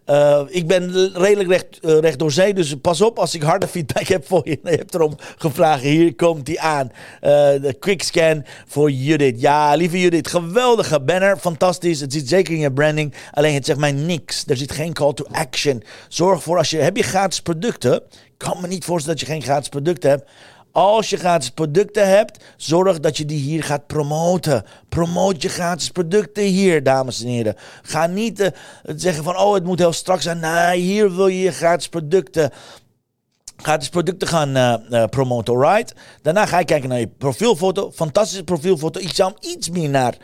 [0.07, 3.69] uh, ik ben redelijk recht, uh, recht door zee, dus pas op als ik harde
[3.75, 4.59] feedback heb voor je.
[4.63, 6.93] Je hebt erom gevraagd, hier komt die aan.
[7.21, 9.41] de quickscan voor Judith.
[9.41, 12.01] Ja, lieve Judith, geweldige banner, fantastisch.
[12.01, 14.45] Het zit zeker in je branding, alleen het zegt mij niks.
[14.47, 15.83] Er zit geen call to action.
[16.09, 17.95] Zorg voor als je, heb je gratis producten?
[18.11, 20.31] Ik kan me niet voorstellen dat je geen gratis producten hebt.
[20.73, 24.65] Als je gratis producten hebt, zorg dat je die hier gaat promoten.
[24.89, 27.57] Promoot je gratis producten hier, dames en heren.
[27.83, 28.49] Ga niet uh,
[28.83, 30.39] zeggen van, oh, het moet heel strak zijn.
[30.39, 32.51] Nee, hier wil je je gratis producten
[33.57, 35.95] gratis producten gaan uh, uh, promoten, alright?
[36.23, 37.91] Daarna ga je kijken naar je profielfoto.
[37.91, 39.01] Fantastische profielfoto.
[39.01, 40.17] Ik zou hem iets meer naar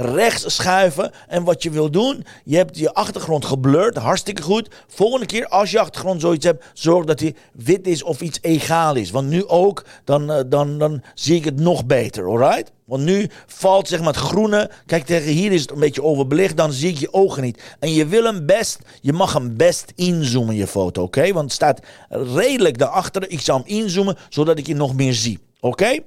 [0.00, 1.12] rechts schuiven.
[1.28, 4.68] En wat je wil doen, je hebt je achtergrond geblurred, hartstikke goed.
[4.86, 8.94] Volgende keer als je achtergrond zoiets hebt, zorg dat hij wit is of iets egaal
[8.94, 9.10] is.
[9.10, 12.72] Want nu ook, dan, uh, dan, dan zie ik het nog beter, alright?
[12.84, 14.70] Want nu valt zeg maar het groene.
[14.86, 16.56] Kijk, tegen hier is het een beetje overbelicht.
[16.56, 17.62] Dan zie ik je ogen niet.
[17.78, 18.78] En je wil hem best.
[19.00, 21.02] Je mag hem best inzoomen, je foto.
[21.02, 21.32] Oké?
[21.32, 23.30] Want het staat redelijk daarachter.
[23.30, 25.49] Ik zal hem inzoomen zodat ik je nog meer zie.
[25.60, 25.98] Oké?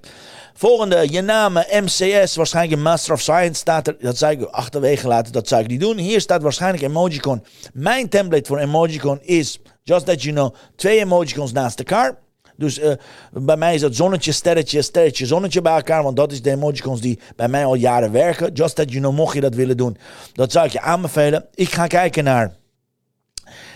[0.53, 3.95] Volgende, je naam MCS, waarschijnlijk Master of Science staat er.
[3.99, 5.97] Dat zou ik achterwege laten, dat zou ik niet doen.
[5.97, 7.43] Hier staat waarschijnlijk Emojicon.
[7.73, 12.17] Mijn template voor Emojicon is, just that you know, twee Emojicons naast elkaar.
[12.55, 12.93] Dus uh,
[13.31, 16.03] bij mij is dat zonnetje, sterretje, sterretje, zonnetje bij elkaar.
[16.03, 18.53] Want dat is de emojicons die bij mij al jaren werken.
[18.53, 19.97] Just that you know, mocht je dat willen doen,
[20.33, 21.45] dat zou ik je aanbevelen.
[21.53, 22.55] Ik ga kijken naar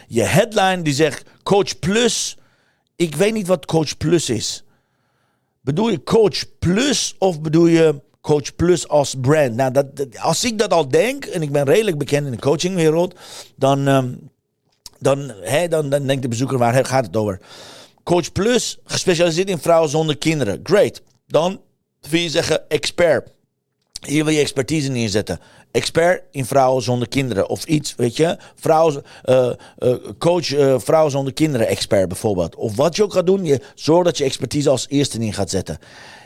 [0.07, 2.37] je headline die zegt Coach Plus.
[2.95, 4.63] Ik weet niet wat Coach Plus is.
[5.67, 9.55] Bedoel je Coach Plus of bedoel je Coach Plus als brand?
[9.55, 9.85] Nou, dat,
[10.19, 13.15] als ik dat al denk, en ik ben redelijk bekend in de coachingwereld,
[13.55, 14.29] dan, um,
[14.99, 17.39] dan, hè, dan, dan denkt de bezoeker waar gaat het over?
[18.03, 20.59] Coach Plus, gespecialiseerd in vrouwen zonder kinderen.
[20.63, 21.01] Great.
[21.25, 21.61] Dan
[22.09, 23.29] wil je zeggen expert.
[24.05, 25.39] Hier wil je expertise neerzetten.
[25.71, 27.49] Expert in vrouwen zonder kinderen.
[27.49, 28.37] Of iets, weet je.
[28.55, 32.55] Vrouwen, uh, uh, coach uh, vrouwen zonder kinderen expert bijvoorbeeld.
[32.55, 33.45] Of wat je ook gaat doen.
[33.45, 35.77] Je, zorg dat je expertise als eerste in gaat zetten.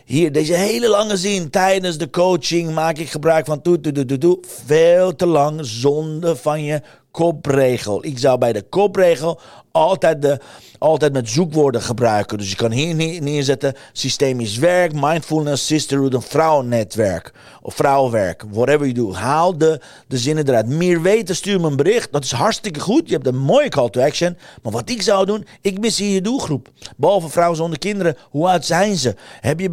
[0.06, 1.50] Hier, deze hele lange zin.
[1.50, 6.36] Tijdens de coaching maak ik gebruik van toe, toe, toe, toe, Veel te lang zonde
[6.36, 8.06] van je kopregel.
[8.06, 9.40] Ik zou bij de kopregel
[9.72, 10.40] altijd, de,
[10.78, 12.38] altijd met zoekwoorden gebruiken.
[12.38, 17.34] Dus je kan hier neerzetten systemisch werk, mindfulness, sisterhood, een vrouwennetwerk.
[17.64, 19.14] Of vrouwenwerk, whatever you do.
[19.14, 20.68] Haal de, de zinnen eruit.
[20.68, 22.12] Meer weten, stuur me een bericht.
[22.12, 23.08] Dat is hartstikke goed.
[23.08, 24.38] Je hebt een mooie call to action.
[24.62, 26.70] Maar wat ik zou doen, ik mis hier je doelgroep.
[26.98, 29.16] Behalve vrouwen zonder kinderen, hoe oud zijn ze?
[29.42, 29.72] Heb je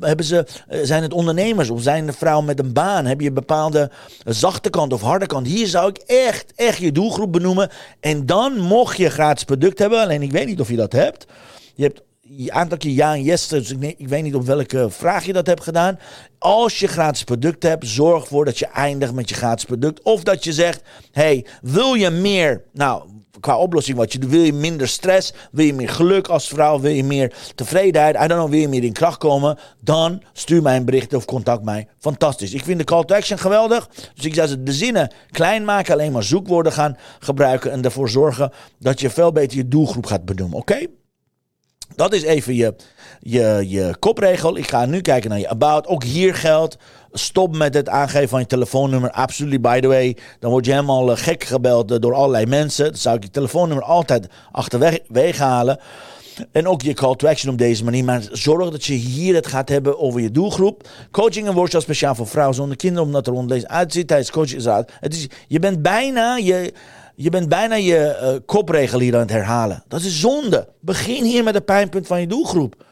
[0.00, 3.06] hebben ze, eh, zijn het ondernemers of zijn het vrouwen met een baan?
[3.06, 3.90] Heb je een bepaalde
[4.24, 5.46] zachte kant of harde kant?
[5.46, 7.70] Hier zou ik echt, echt je doelgroep benoemen.
[8.00, 10.00] En dan mocht je graag product hebben.
[10.00, 11.26] Alleen ik weet niet of je dat hebt.
[11.74, 12.02] Je hebt
[12.48, 13.48] aantal keer ja en yes.
[13.48, 15.98] Dus ik, ik, weet niet op welke vraag je dat hebt gedaan.
[16.38, 20.02] Als je gratis product hebt, zorg ervoor dat je eindigt met je gratis product.
[20.02, 20.82] Of dat je zegt:
[21.12, 22.64] hey, wil je meer?
[22.72, 23.04] Nou,
[23.44, 24.18] qua oplossing wat je.
[24.18, 25.32] Wil je minder stress?
[25.50, 26.80] Wil je meer geluk als vrouw?
[26.80, 28.14] Wil je meer tevredenheid?
[28.14, 29.58] I don't know, wil je meer in kracht komen?
[29.80, 31.88] Dan stuur mij een bericht of contact mij.
[31.98, 32.52] Fantastisch.
[32.52, 33.88] Ik vind de call to action geweldig.
[34.14, 38.52] Dus ik zou de zinnen klein maken, alleen maar zoekwoorden gaan gebruiken en ervoor zorgen
[38.78, 40.58] dat je veel beter je doelgroep gaat benoemen.
[40.58, 40.86] Oké?
[41.96, 42.74] Dat is even je,
[43.20, 44.56] je, je kopregel.
[44.56, 45.86] Ik ga nu kijken naar je about.
[45.86, 46.76] Ook hier geldt.
[47.16, 49.10] Stop met het aangeven van je telefoonnummer.
[49.10, 50.16] Absoluut, by the way.
[50.40, 52.84] Dan word je helemaal eh, gek gebeld eh, door allerlei mensen.
[52.84, 55.78] Dan zou ik je telefoonnummer altijd achterwege halen.
[56.52, 58.04] En ook je call to action op deze manier.
[58.04, 60.88] Maar zorg dat je hier het gaat hebben over je doelgroep.
[61.10, 63.06] Coaching en workshop speciaal voor vrouwen zonder kinderen.
[63.06, 64.64] Omdat er deze uitziet tijdens coaching is.
[65.00, 66.72] Het je bent bijna je
[67.14, 69.84] je bent bijna je uh, kopregel hier aan het herhalen.
[69.88, 70.68] Dat is zonde.
[70.80, 72.84] Begin hier met het pijnpunt van je doelgroep.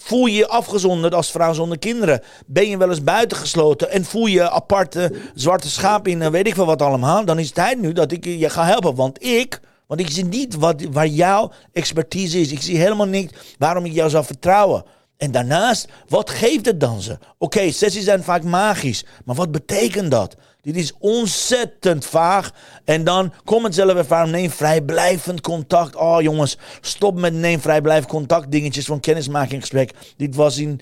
[0.00, 2.22] Voel je je afgezonderd als vrouw zonder kinderen?
[2.46, 6.66] Ben je wel eens buitengesloten en voel je aparte zwarte schaap in, weet ik veel
[6.66, 7.24] wat allemaal?
[7.24, 8.94] Dan is het tijd nu dat ik je ga helpen.
[8.94, 12.52] Want ik, want ik zie niet wat, waar jouw expertise is.
[12.52, 14.84] Ik zie helemaal niet waarom ik jou zou vertrouwen.
[15.16, 17.18] En daarnaast, wat geeft het dan ze?
[17.38, 20.36] Oké, sessies zijn vaak magisch, maar wat betekent dat?
[20.62, 22.52] Dit is ontzettend vaag.
[22.84, 24.30] En dan kom het zelf ervaren.
[24.30, 25.96] Neem vrijblijvend contact.
[25.96, 29.92] Oh jongens, stop met neem vrijblijvend contact dingetjes van kennismakingsgesprek.
[30.16, 30.80] Dit was in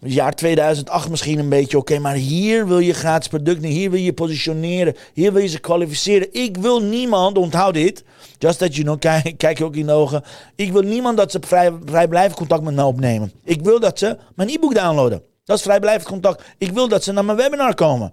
[0.00, 1.98] jaar 2008 misschien een beetje oké.
[1.98, 3.68] maar hier wil je gratis producten.
[3.68, 4.96] Hier wil je positioneren.
[5.12, 6.32] Hier wil je ze kwalificeren.
[6.32, 8.04] Ik wil niemand, onthoud dit.
[8.38, 10.22] Just that you know, kijk, kijk je ook in de ogen.
[10.54, 13.32] Ik wil niemand dat ze vrij, vrijblijvend contact met mij opnemen.
[13.44, 15.22] Ik wil dat ze mijn e-book downloaden.
[15.44, 16.42] Dat is vrijblijvend contact.
[16.58, 18.12] Ik wil dat ze naar mijn webinar komen.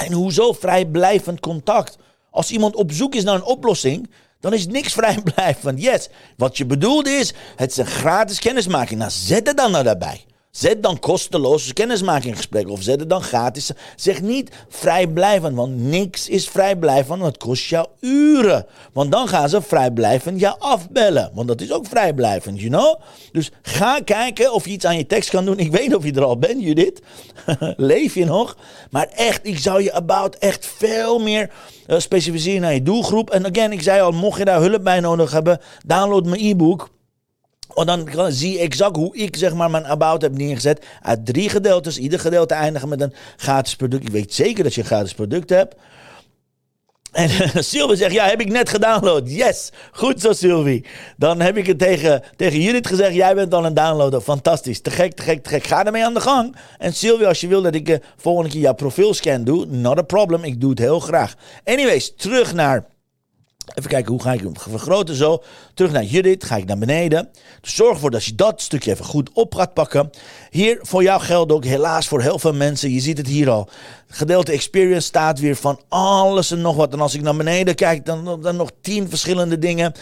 [0.00, 1.96] En hoezo vrijblijvend contact?
[2.30, 4.10] Als iemand op zoek is naar een oplossing,
[4.40, 5.82] dan is niks vrijblijvend.
[5.82, 8.98] Yes, wat je bedoelt is, het is een gratis kennismaking.
[8.98, 10.24] Nou, zet het dan nou daarbij.
[10.50, 13.70] Zet dan kosteloos kennismakinggesprek of zet het dan gratis.
[13.96, 18.66] Zeg niet vrijblijvend, want niks is vrijblijvend, want het kost jou uren.
[18.92, 23.00] Want dan gaan ze vrijblijvend jou afbellen, want dat is ook vrijblijvend, you know?
[23.32, 25.58] Dus ga kijken of je iets aan je tekst kan doen.
[25.58, 27.00] Ik weet of je er al bent, Judith.
[27.76, 28.56] Leef je nog?
[28.90, 31.50] Maar echt, ik zou je about echt veel meer
[31.86, 33.30] uh, specificeren naar je doelgroep.
[33.30, 36.88] En again, ik zei al, mocht je daar hulp bij nodig hebben, download mijn e-book.
[37.74, 40.86] Want dan zie je exact hoe ik zeg maar mijn about heb neergezet.
[41.02, 41.98] Uit drie gedeeltes.
[41.98, 44.04] Ieder gedeelte eindigen met een gratis product.
[44.04, 45.74] Ik weet zeker dat je een gratis product hebt.
[47.12, 47.30] En
[47.64, 49.30] Sylvie zegt, ja, heb ik net gedownload.
[49.30, 50.84] Yes, goed zo Sylvie.
[51.16, 54.20] Dan heb ik het tegen, tegen Judith gezegd, jij bent al een downloader.
[54.20, 55.66] Fantastisch, te gek, te gek, te gek.
[55.66, 56.56] Ga ermee aan de gang.
[56.78, 60.02] En Sylvie, als je wil dat ik uh, volgende keer jouw profielscan doe, not a
[60.02, 60.44] problem.
[60.44, 61.34] Ik doe het heel graag.
[61.64, 62.84] Anyways, terug naar
[63.74, 65.14] Even kijken, hoe ga ik hem vergroten?
[65.14, 65.42] Zo.
[65.74, 67.28] Terug naar Judith, ga ik naar beneden.
[67.60, 70.10] Dus zorg ervoor dat je dat stukje even goed op gaat pakken.
[70.50, 72.92] Hier voor jou geldt ook helaas voor heel veel mensen.
[72.92, 73.68] Je ziet het hier al.
[74.08, 76.92] Gedeelte experience staat weer van alles en nog wat.
[76.92, 79.94] En als ik naar beneden kijk, dan, dan nog tien verschillende dingen.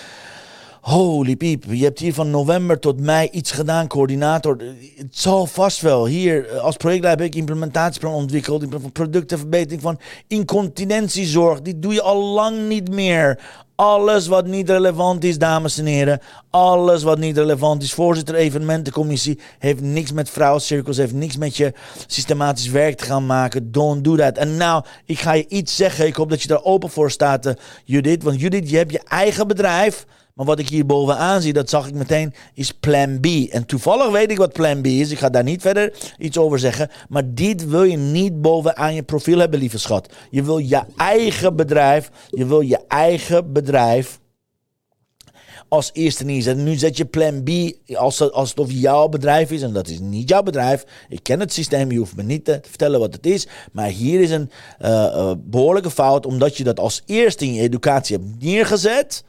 [0.81, 4.57] Holy piep, je hebt hier van november tot mei iets gedaan, coördinator.
[4.97, 6.07] Het zal vast wel.
[6.07, 8.93] Hier, als projectleider heb ik implementatieplan ontwikkeld.
[8.93, 11.63] Productenverbetering van incontinentiezorg.
[11.63, 13.41] Die doe je al lang niet meer.
[13.75, 16.21] Alles wat niet relevant is, dames en heren.
[16.51, 17.93] Alles wat niet relevant is.
[17.93, 20.97] Voorzitter evenementencommissie heeft niks met vrouwencirkels.
[20.97, 21.73] Heeft niks met je
[22.07, 23.73] systematisch werk te gaan maken.
[23.73, 24.37] Don't do that.
[24.37, 26.07] En nou, ik ga je iets zeggen.
[26.07, 27.53] Ik hoop dat je daar open voor staat, uh,
[27.85, 28.23] Judith.
[28.23, 30.07] Want Judith, je hebt je eigen bedrijf.
[30.39, 33.27] Maar wat ik hier bovenaan zie, dat zag ik meteen, is plan B.
[33.27, 35.11] En toevallig weet ik wat plan B is.
[35.11, 36.91] Ik ga daar niet verder iets over zeggen.
[37.09, 40.13] Maar dit wil je niet bovenaan je profiel hebben, lieve schat.
[40.31, 42.11] Je wil je eigen bedrijf.
[42.31, 44.21] Je wil je eigen bedrijf
[45.69, 46.65] als eerste neerzetten.
[46.65, 47.51] Nu zet je plan B
[47.95, 49.63] als, als het jouw bedrijf is.
[49.63, 50.85] En dat is niet jouw bedrijf.
[51.09, 51.91] Ik ken het systeem.
[51.91, 53.47] Je hoeft me niet te vertellen wat het is.
[53.73, 54.51] Maar hier is een
[54.83, 56.27] uh, behoorlijke fout.
[56.27, 59.25] Omdat je dat als eerste in je educatie hebt neergezet.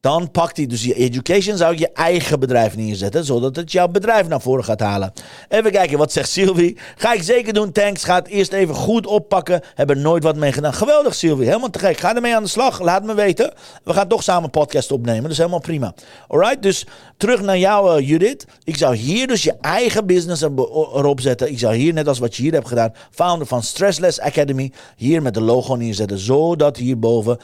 [0.00, 3.88] Dan pakt hij dus je education, zou je je eigen bedrijf neerzetten, zodat het jouw
[3.88, 5.12] bedrijf naar voren gaat halen.
[5.48, 6.78] Even kijken, wat zegt Sylvie?
[6.96, 8.04] Ga ik zeker doen, thanks.
[8.04, 9.60] Ga het eerst even goed oppakken.
[9.74, 10.74] Heb nooit wat mee gedaan.
[10.74, 11.46] Geweldig, Sylvie.
[11.46, 11.96] Helemaal te gek.
[11.96, 12.80] Ga ermee aan de slag.
[12.80, 13.52] Laat me weten.
[13.84, 15.28] We gaan toch samen podcast opnemen.
[15.28, 15.94] Dus helemaal prima.
[16.28, 18.46] Alright, dus terug naar jou, uh, Judith.
[18.64, 21.50] Ik zou hier dus je eigen business erop zetten.
[21.50, 25.22] Ik zou hier, net als wat je hier hebt gedaan, founder van Stressless Academy, hier
[25.22, 27.38] met de logo neerzetten, zodat hierboven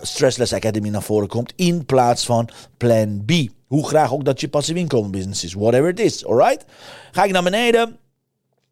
[0.00, 3.32] Stressless Academy naar voren komt in plaats van plan B.
[3.66, 6.64] Hoe graag ook dat je passief inkomen business is, whatever it is, alright?
[7.12, 7.96] Ga ik naar beneden.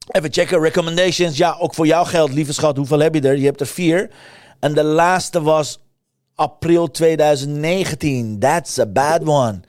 [0.07, 1.37] Even checken, recommendations.
[1.37, 3.37] Ja, ook voor jou geldt, lieve schat, hoeveel heb je er?
[3.37, 4.11] Je hebt er vier.
[4.61, 5.81] En de laatste was
[6.35, 8.39] april 2019.
[8.39, 9.61] That's a bad one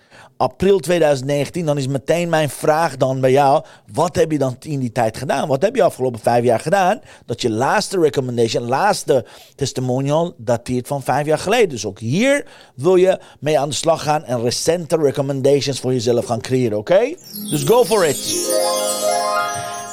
[0.42, 4.80] april 2019, dan is meteen mijn vraag dan bij jou: wat heb je dan in
[4.80, 5.48] die tijd gedaan?
[5.48, 7.02] Wat heb je afgelopen vijf jaar gedaan?
[7.26, 9.26] Dat je laatste recommendation, laatste
[9.56, 11.70] testimonial dateert van vijf jaar geleden.
[11.70, 16.26] Dus ook hier wil je mee aan de slag gaan en recente recommendations voor jezelf
[16.26, 17.16] gaan creëren, oké?
[17.50, 18.20] Dus go for it.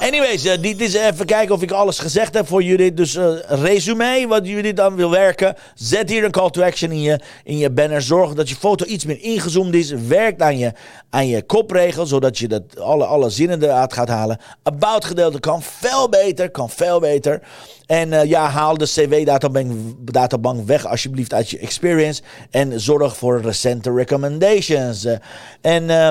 [0.01, 2.95] Anyways, uh, dit is even kijken of ik alles gezegd heb voor jullie.
[2.95, 5.55] Dus uh, resume, wat jullie dan wil werken.
[5.75, 8.03] Zet hier een call to action in je, in je banner.
[8.03, 9.91] Zorg dat je foto iets meer ingezoomd is.
[9.91, 10.73] Werk aan je,
[11.11, 14.41] aan je kopregel, zodat je dat alle, alle zinnen eruit gaat halen.
[14.63, 17.43] About gedeelte kan veel beter, kan veel beter.
[17.89, 22.23] En uh, ja, haal de CW-databank databank weg alsjeblieft uit je experience.
[22.51, 25.05] En zorg voor recente recommendations.
[25.05, 25.13] Uh,
[25.61, 26.09] en uh,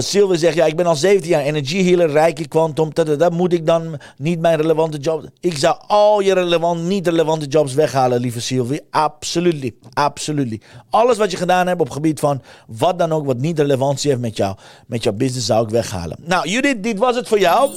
[0.00, 2.92] Sylvie zegt, ja, ik ben al 17 jaar energy healer, rijke quantum.
[2.94, 5.26] Dat moet ik dan niet mijn relevante jobs...
[5.40, 8.80] Ik zou al je relevant, niet relevante jobs weghalen, lieve Sylvie.
[8.90, 10.64] Absoluut, absoluut.
[10.90, 14.22] Alles wat je gedaan hebt op gebied van wat dan ook, wat niet relevantie heeft
[14.22, 14.56] met jou,
[14.86, 16.16] met jouw business, zou ik weghalen.
[16.20, 17.70] Nou, Judith, dit was het voor jou.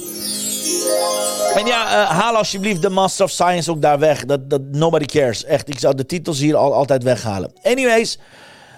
[1.54, 4.24] En ja, haal alsjeblieft de Master of Science ook daar weg.
[4.24, 5.44] Dat, dat nobody cares.
[5.44, 7.52] Echt, ik zou de titels hier al, altijd weghalen.
[7.62, 8.18] Anyways,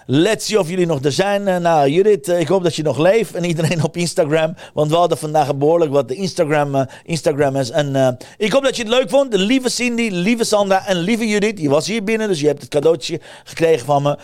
[0.06, 1.48] let's see of jullie nog er zijn.
[1.48, 3.34] Uh, nou, Judith, uh, ik hoop dat je nog leeft.
[3.34, 4.54] En iedereen op Instagram.
[4.74, 7.76] Want we hadden vandaag behoorlijk wat Instagram, uh.
[7.76, 9.30] En ik hoop dat je het leuk vond.
[9.30, 11.60] De lieve Cindy, lieve Sandra en lieve Judith.
[11.60, 14.18] Je was hier binnen, dus je hebt het cadeautje gekregen van me.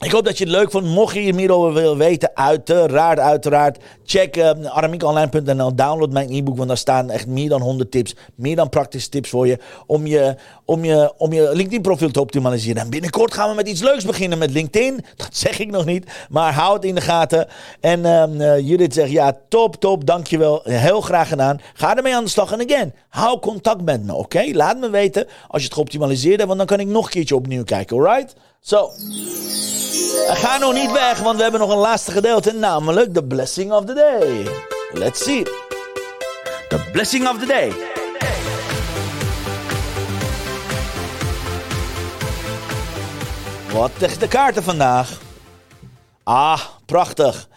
[0.00, 0.86] Ik hoop dat je het leuk vond.
[0.86, 3.78] Mocht je hier meer over willen weten, uiteraard, uiteraard.
[4.04, 4.50] Check uh.
[5.74, 8.14] Download mijn e-book, want daar staan echt meer dan 100 tips.
[8.34, 9.58] Meer dan praktische tips voor je.
[9.86, 12.82] Om je, om je, om je LinkedIn profiel te optimaliseren.
[12.82, 15.04] En binnenkort gaan we met iets leuks beginnen met LinkedIn.
[15.16, 16.10] Dat zeg ik nog niet.
[16.28, 17.48] Maar hou het in de gaten.
[17.80, 18.04] En
[18.34, 20.06] uh, Judith zegt, ja, top, top.
[20.06, 20.60] Dankjewel.
[20.64, 21.60] Heel graag gedaan.
[21.74, 22.52] Ga ermee aan de slag.
[22.52, 24.44] En again, hou contact met me, oké?
[24.52, 26.46] Laat me weten als je het geoptimaliseerd hebt.
[26.46, 28.34] Want dan kan ik nog een keertje opnieuw kijken, alright?
[28.66, 28.92] Zo.
[30.28, 33.84] Ga nog niet weg, want we hebben nog een laatste gedeelte, namelijk de blessing of
[33.84, 34.46] the day.
[34.92, 35.42] Let's see.
[36.68, 37.72] The blessing of the day.
[43.72, 45.18] Wat tegen de kaarten vandaag?
[46.22, 47.48] Ah, prachtig.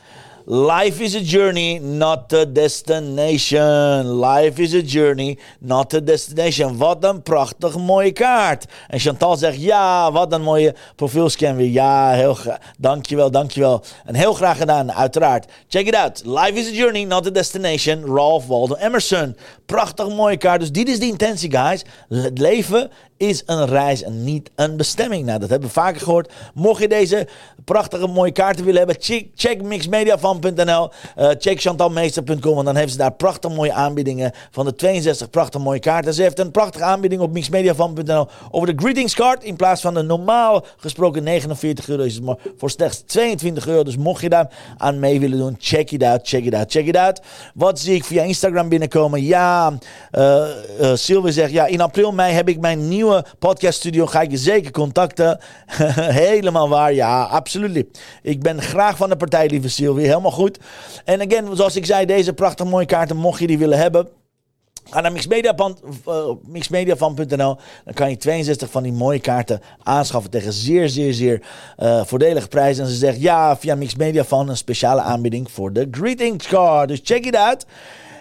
[0.51, 4.19] Life is a journey, not a destination.
[4.19, 6.77] Life is a journey, not a destination.
[6.77, 8.65] Wat een prachtig mooie kaart.
[8.87, 11.69] En Chantal zegt, ja, wat een mooie profielscan weer.
[11.69, 12.57] Ja, heel graag.
[12.77, 13.83] Dankjewel, dankjewel.
[14.05, 15.45] En heel graag gedaan, uiteraard.
[15.67, 16.21] Check it out.
[16.25, 18.05] Life is a journey, not a destination.
[18.05, 19.35] Ralph Waldo Emerson.
[19.69, 20.59] Prachtig mooie kaart.
[20.59, 21.85] Dus dit is de intentie, guys.
[22.07, 22.89] Het leven
[23.19, 25.25] is een reis en niet een bestemming.
[25.25, 26.31] Nou, dat hebben we vaker gehoord.
[26.53, 27.27] Mocht je deze
[27.65, 32.97] prachtige mooie kaarten willen hebben, check, check mixmediafan.nl, uh, check chantalmeester.com, want dan heeft ze
[32.97, 36.13] daar prachtige mooie aanbiedingen van de 62 prachtige mooie kaarten.
[36.13, 39.43] Ze heeft een prachtige aanbieding op mixmediafan.nl over de greetings card.
[39.43, 43.83] In plaats van de normaal gesproken 49 euro is het maar voor slechts 22 euro.
[43.83, 46.85] Dus mocht je daar aan mee willen doen, check it out, check it out, check
[46.85, 47.21] it out.
[47.53, 49.23] Wat zie ik via Instagram binnenkomen?
[49.23, 50.47] Ja, uh,
[50.81, 54.37] uh, Sylvie zegt, ja, in april, mei heb ik mijn nieuwe podcaststudio ga ik je
[54.37, 55.39] zeker contacten.
[56.25, 57.99] Helemaal waar, ja, absoluut.
[58.21, 60.07] Ik ben graag van de partij, lieve Sylvie.
[60.07, 60.59] Helemaal goed.
[61.05, 64.07] En again, zoals ik zei, deze prachtige mooie kaarten, mocht je die willen hebben.
[64.89, 65.11] Ga naar
[66.47, 67.57] mixmediafan.nl.
[67.85, 71.41] Dan kan je 62 van die mooie kaarten aanschaffen tegen zeer, zeer, zeer
[71.79, 72.83] uh, voordelige prijzen.
[72.83, 76.87] En ze zegt ja, via Mixmediafan een speciale aanbieding voor de greetings card.
[76.87, 77.65] Dus check it out.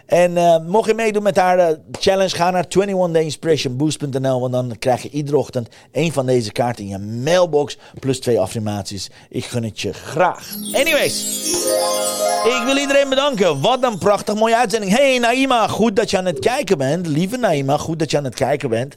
[0.09, 4.41] En uh, mocht je meedoen met haar uh, challenge, ga naar 21dayinspirationboost.nl.
[4.41, 7.79] Want dan krijg je iedere ochtend een van deze kaarten in je mailbox.
[7.99, 9.11] Plus twee affirmaties.
[9.29, 10.55] Ik gun het je graag.
[10.73, 11.47] Anyways.
[12.45, 13.61] Ik wil iedereen bedanken.
[13.61, 14.97] Wat een prachtig mooie uitzending.
[14.97, 17.07] Hey Naima, goed dat je aan het kijken bent.
[17.07, 18.95] Lieve Naima, goed dat je aan het kijken bent.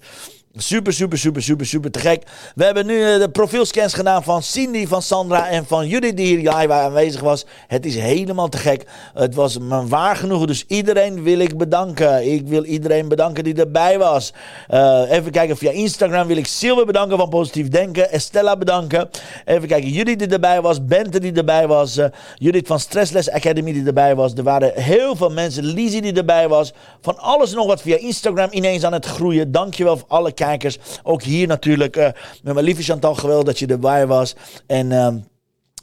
[0.58, 2.24] Super, super, super, super, super te gek.
[2.56, 6.26] We hebben nu eh, de profielscans gedaan van Cindy, van Sandra en van Judith die
[6.26, 7.46] hier live aanwezig was.
[7.68, 8.86] Het is helemaal te gek.
[9.14, 10.48] Het was me waar genoegen.
[10.48, 12.32] Dus iedereen wil ik bedanken.
[12.34, 14.34] Ik wil iedereen bedanken die erbij was.
[14.70, 18.12] Uh, even kijken, via Instagram wil ik Silver bedanken van Positief Denken.
[18.12, 19.10] Estella bedanken.
[19.46, 20.86] Even kijken, Judith die erbij was.
[20.86, 21.98] Bente die erbij was.
[21.98, 24.34] Uh, Judith van Stressless Academy die erbij was.
[24.34, 25.64] Er waren heel veel mensen.
[25.64, 26.74] Lizzie die erbij was.
[27.02, 29.52] Van alles nog wat via Instagram ineens aan het groeien.
[29.52, 30.78] Dankjewel voor alle kijkers.
[31.04, 32.08] Ook hier natuurlijk uh,
[32.44, 34.36] mijn lieve Chantal, geweldig dat je erbij was.
[34.68, 34.92] En...
[34.92, 35.08] Uh,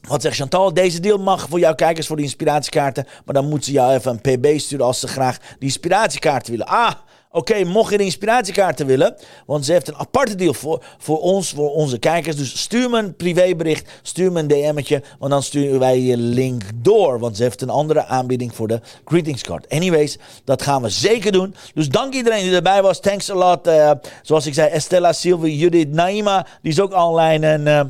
[0.09, 0.75] wat zegt Chantal?
[0.75, 3.07] Deze deal mag voor jouw kijkers voor de inspiratiekaarten.
[3.25, 6.67] Maar dan moeten ze jou even een pb sturen als ze graag die inspiratiekaarten willen.
[6.67, 6.93] Ah,
[7.31, 9.17] Oké, mocht je de inspiratiekaarten willen,
[9.47, 12.37] want ze heeft een aparte deal voor, voor ons, voor onze kijkers.
[12.37, 16.63] Dus stuur me een privébericht, stuur me een DM'tje, want dan sturen wij je link
[16.75, 17.19] door.
[17.19, 19.69] Want ze heeft een andere aanbieding voor de greetingscard.
[19.69, 21.55] Anyways, dat gaan we zeker doen.
[21.75, 23.01] Dus dank iedereen die erbij was.
[23.01, 23.67] Thanks a lot.
[23.67, 23.91] Uh,
[24.23, 27.47] zoals ik zei, Estella, Sylvie, Judith, Naima, die is ook online.
[27.47, 27.81] En uh,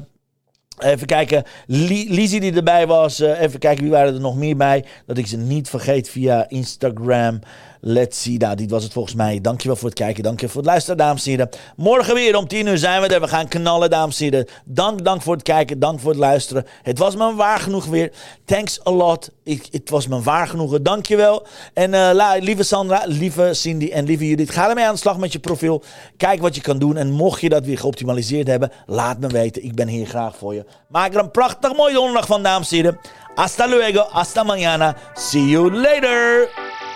[0.78, 3.20] Even kijken, Lizzie die erbij was.
[3.20, 4.84] Uh, even kijken, wie waren er nog meer bij?
[5.06, 7.40] Dat ik ze niet vergeet via Instagram.
[7.80, 8.36] Let's see.
[8.38, 9.40] Nou, dit was het volgens mij.
[9.40, 10.22] Dankjewel voor het kijken.
[10.22, 11.48] Dankjewel voor het luisteren, dames en heren.
[11.76, 13.20] Morgen weer om 10 uur zijn we er.
[13.20, 14.46] We gaan knallen, dames en heren.
[14.64, 15.78] Dank, dank voor het kijken.
[15.78, 16.66] Dank voor het luisteren.
[16.82, 18.12] Het was me waar genoeg weer.
[18.44, 19.30] Thanks a lot.
[19.44, 20.82] Ik, het was me waar genoegen.
[20.82, 21.46] Dankjewel.
[21.74, 24.50] En uh, lieve Sandra, lieve Cindy en lieve Judith.
[24.50, 25.82] Ga ermee aan de slag met je profiel.
[26.16, 26.96] Kijk wat je kan doen.
[26.96, 29.64] En mocht je dat weer geoptimaliseerd hebben, laat me weten.
[29.64, 30.64] Ik ben hier graag voor je.
[30.88, 32.98] Maak er een prachtig mooie donderdag van, dames en heren.
[33.34, 34.08] Hasta luego.
[34.10, 34.96] Hasta mañana.
[35.14, 36.67] See you later.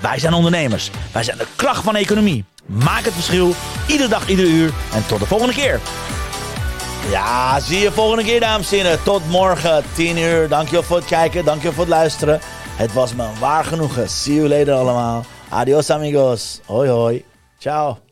[0.00, 0.90] wij zijn ondernemers.
[1.12, 2.44] Wij zijn de kracht van de economie.
[2.66, 3.54] Maak het verschil,
[3.86, 4.72] iedere dag, iedere uur.
[4.92, 5.80] En tot de volgende keer.
[7.10, 9.02] Ja, zie je volgende keer, dames en heren.
[9.02, 10.48] Tot morgen, 10 uur.
[10.48, 12.40] Dankjewel voor het kijken, dankjewel voor het luisteren.
[12.76, 14.08] Het was me waar genoegen.
[14.08, 15.24] See you later allemaal.
[15.48, 16.60] Adios amigos.
[16.66, 17.24] Hoi hoi.
[17.58, 18.07] Ciao.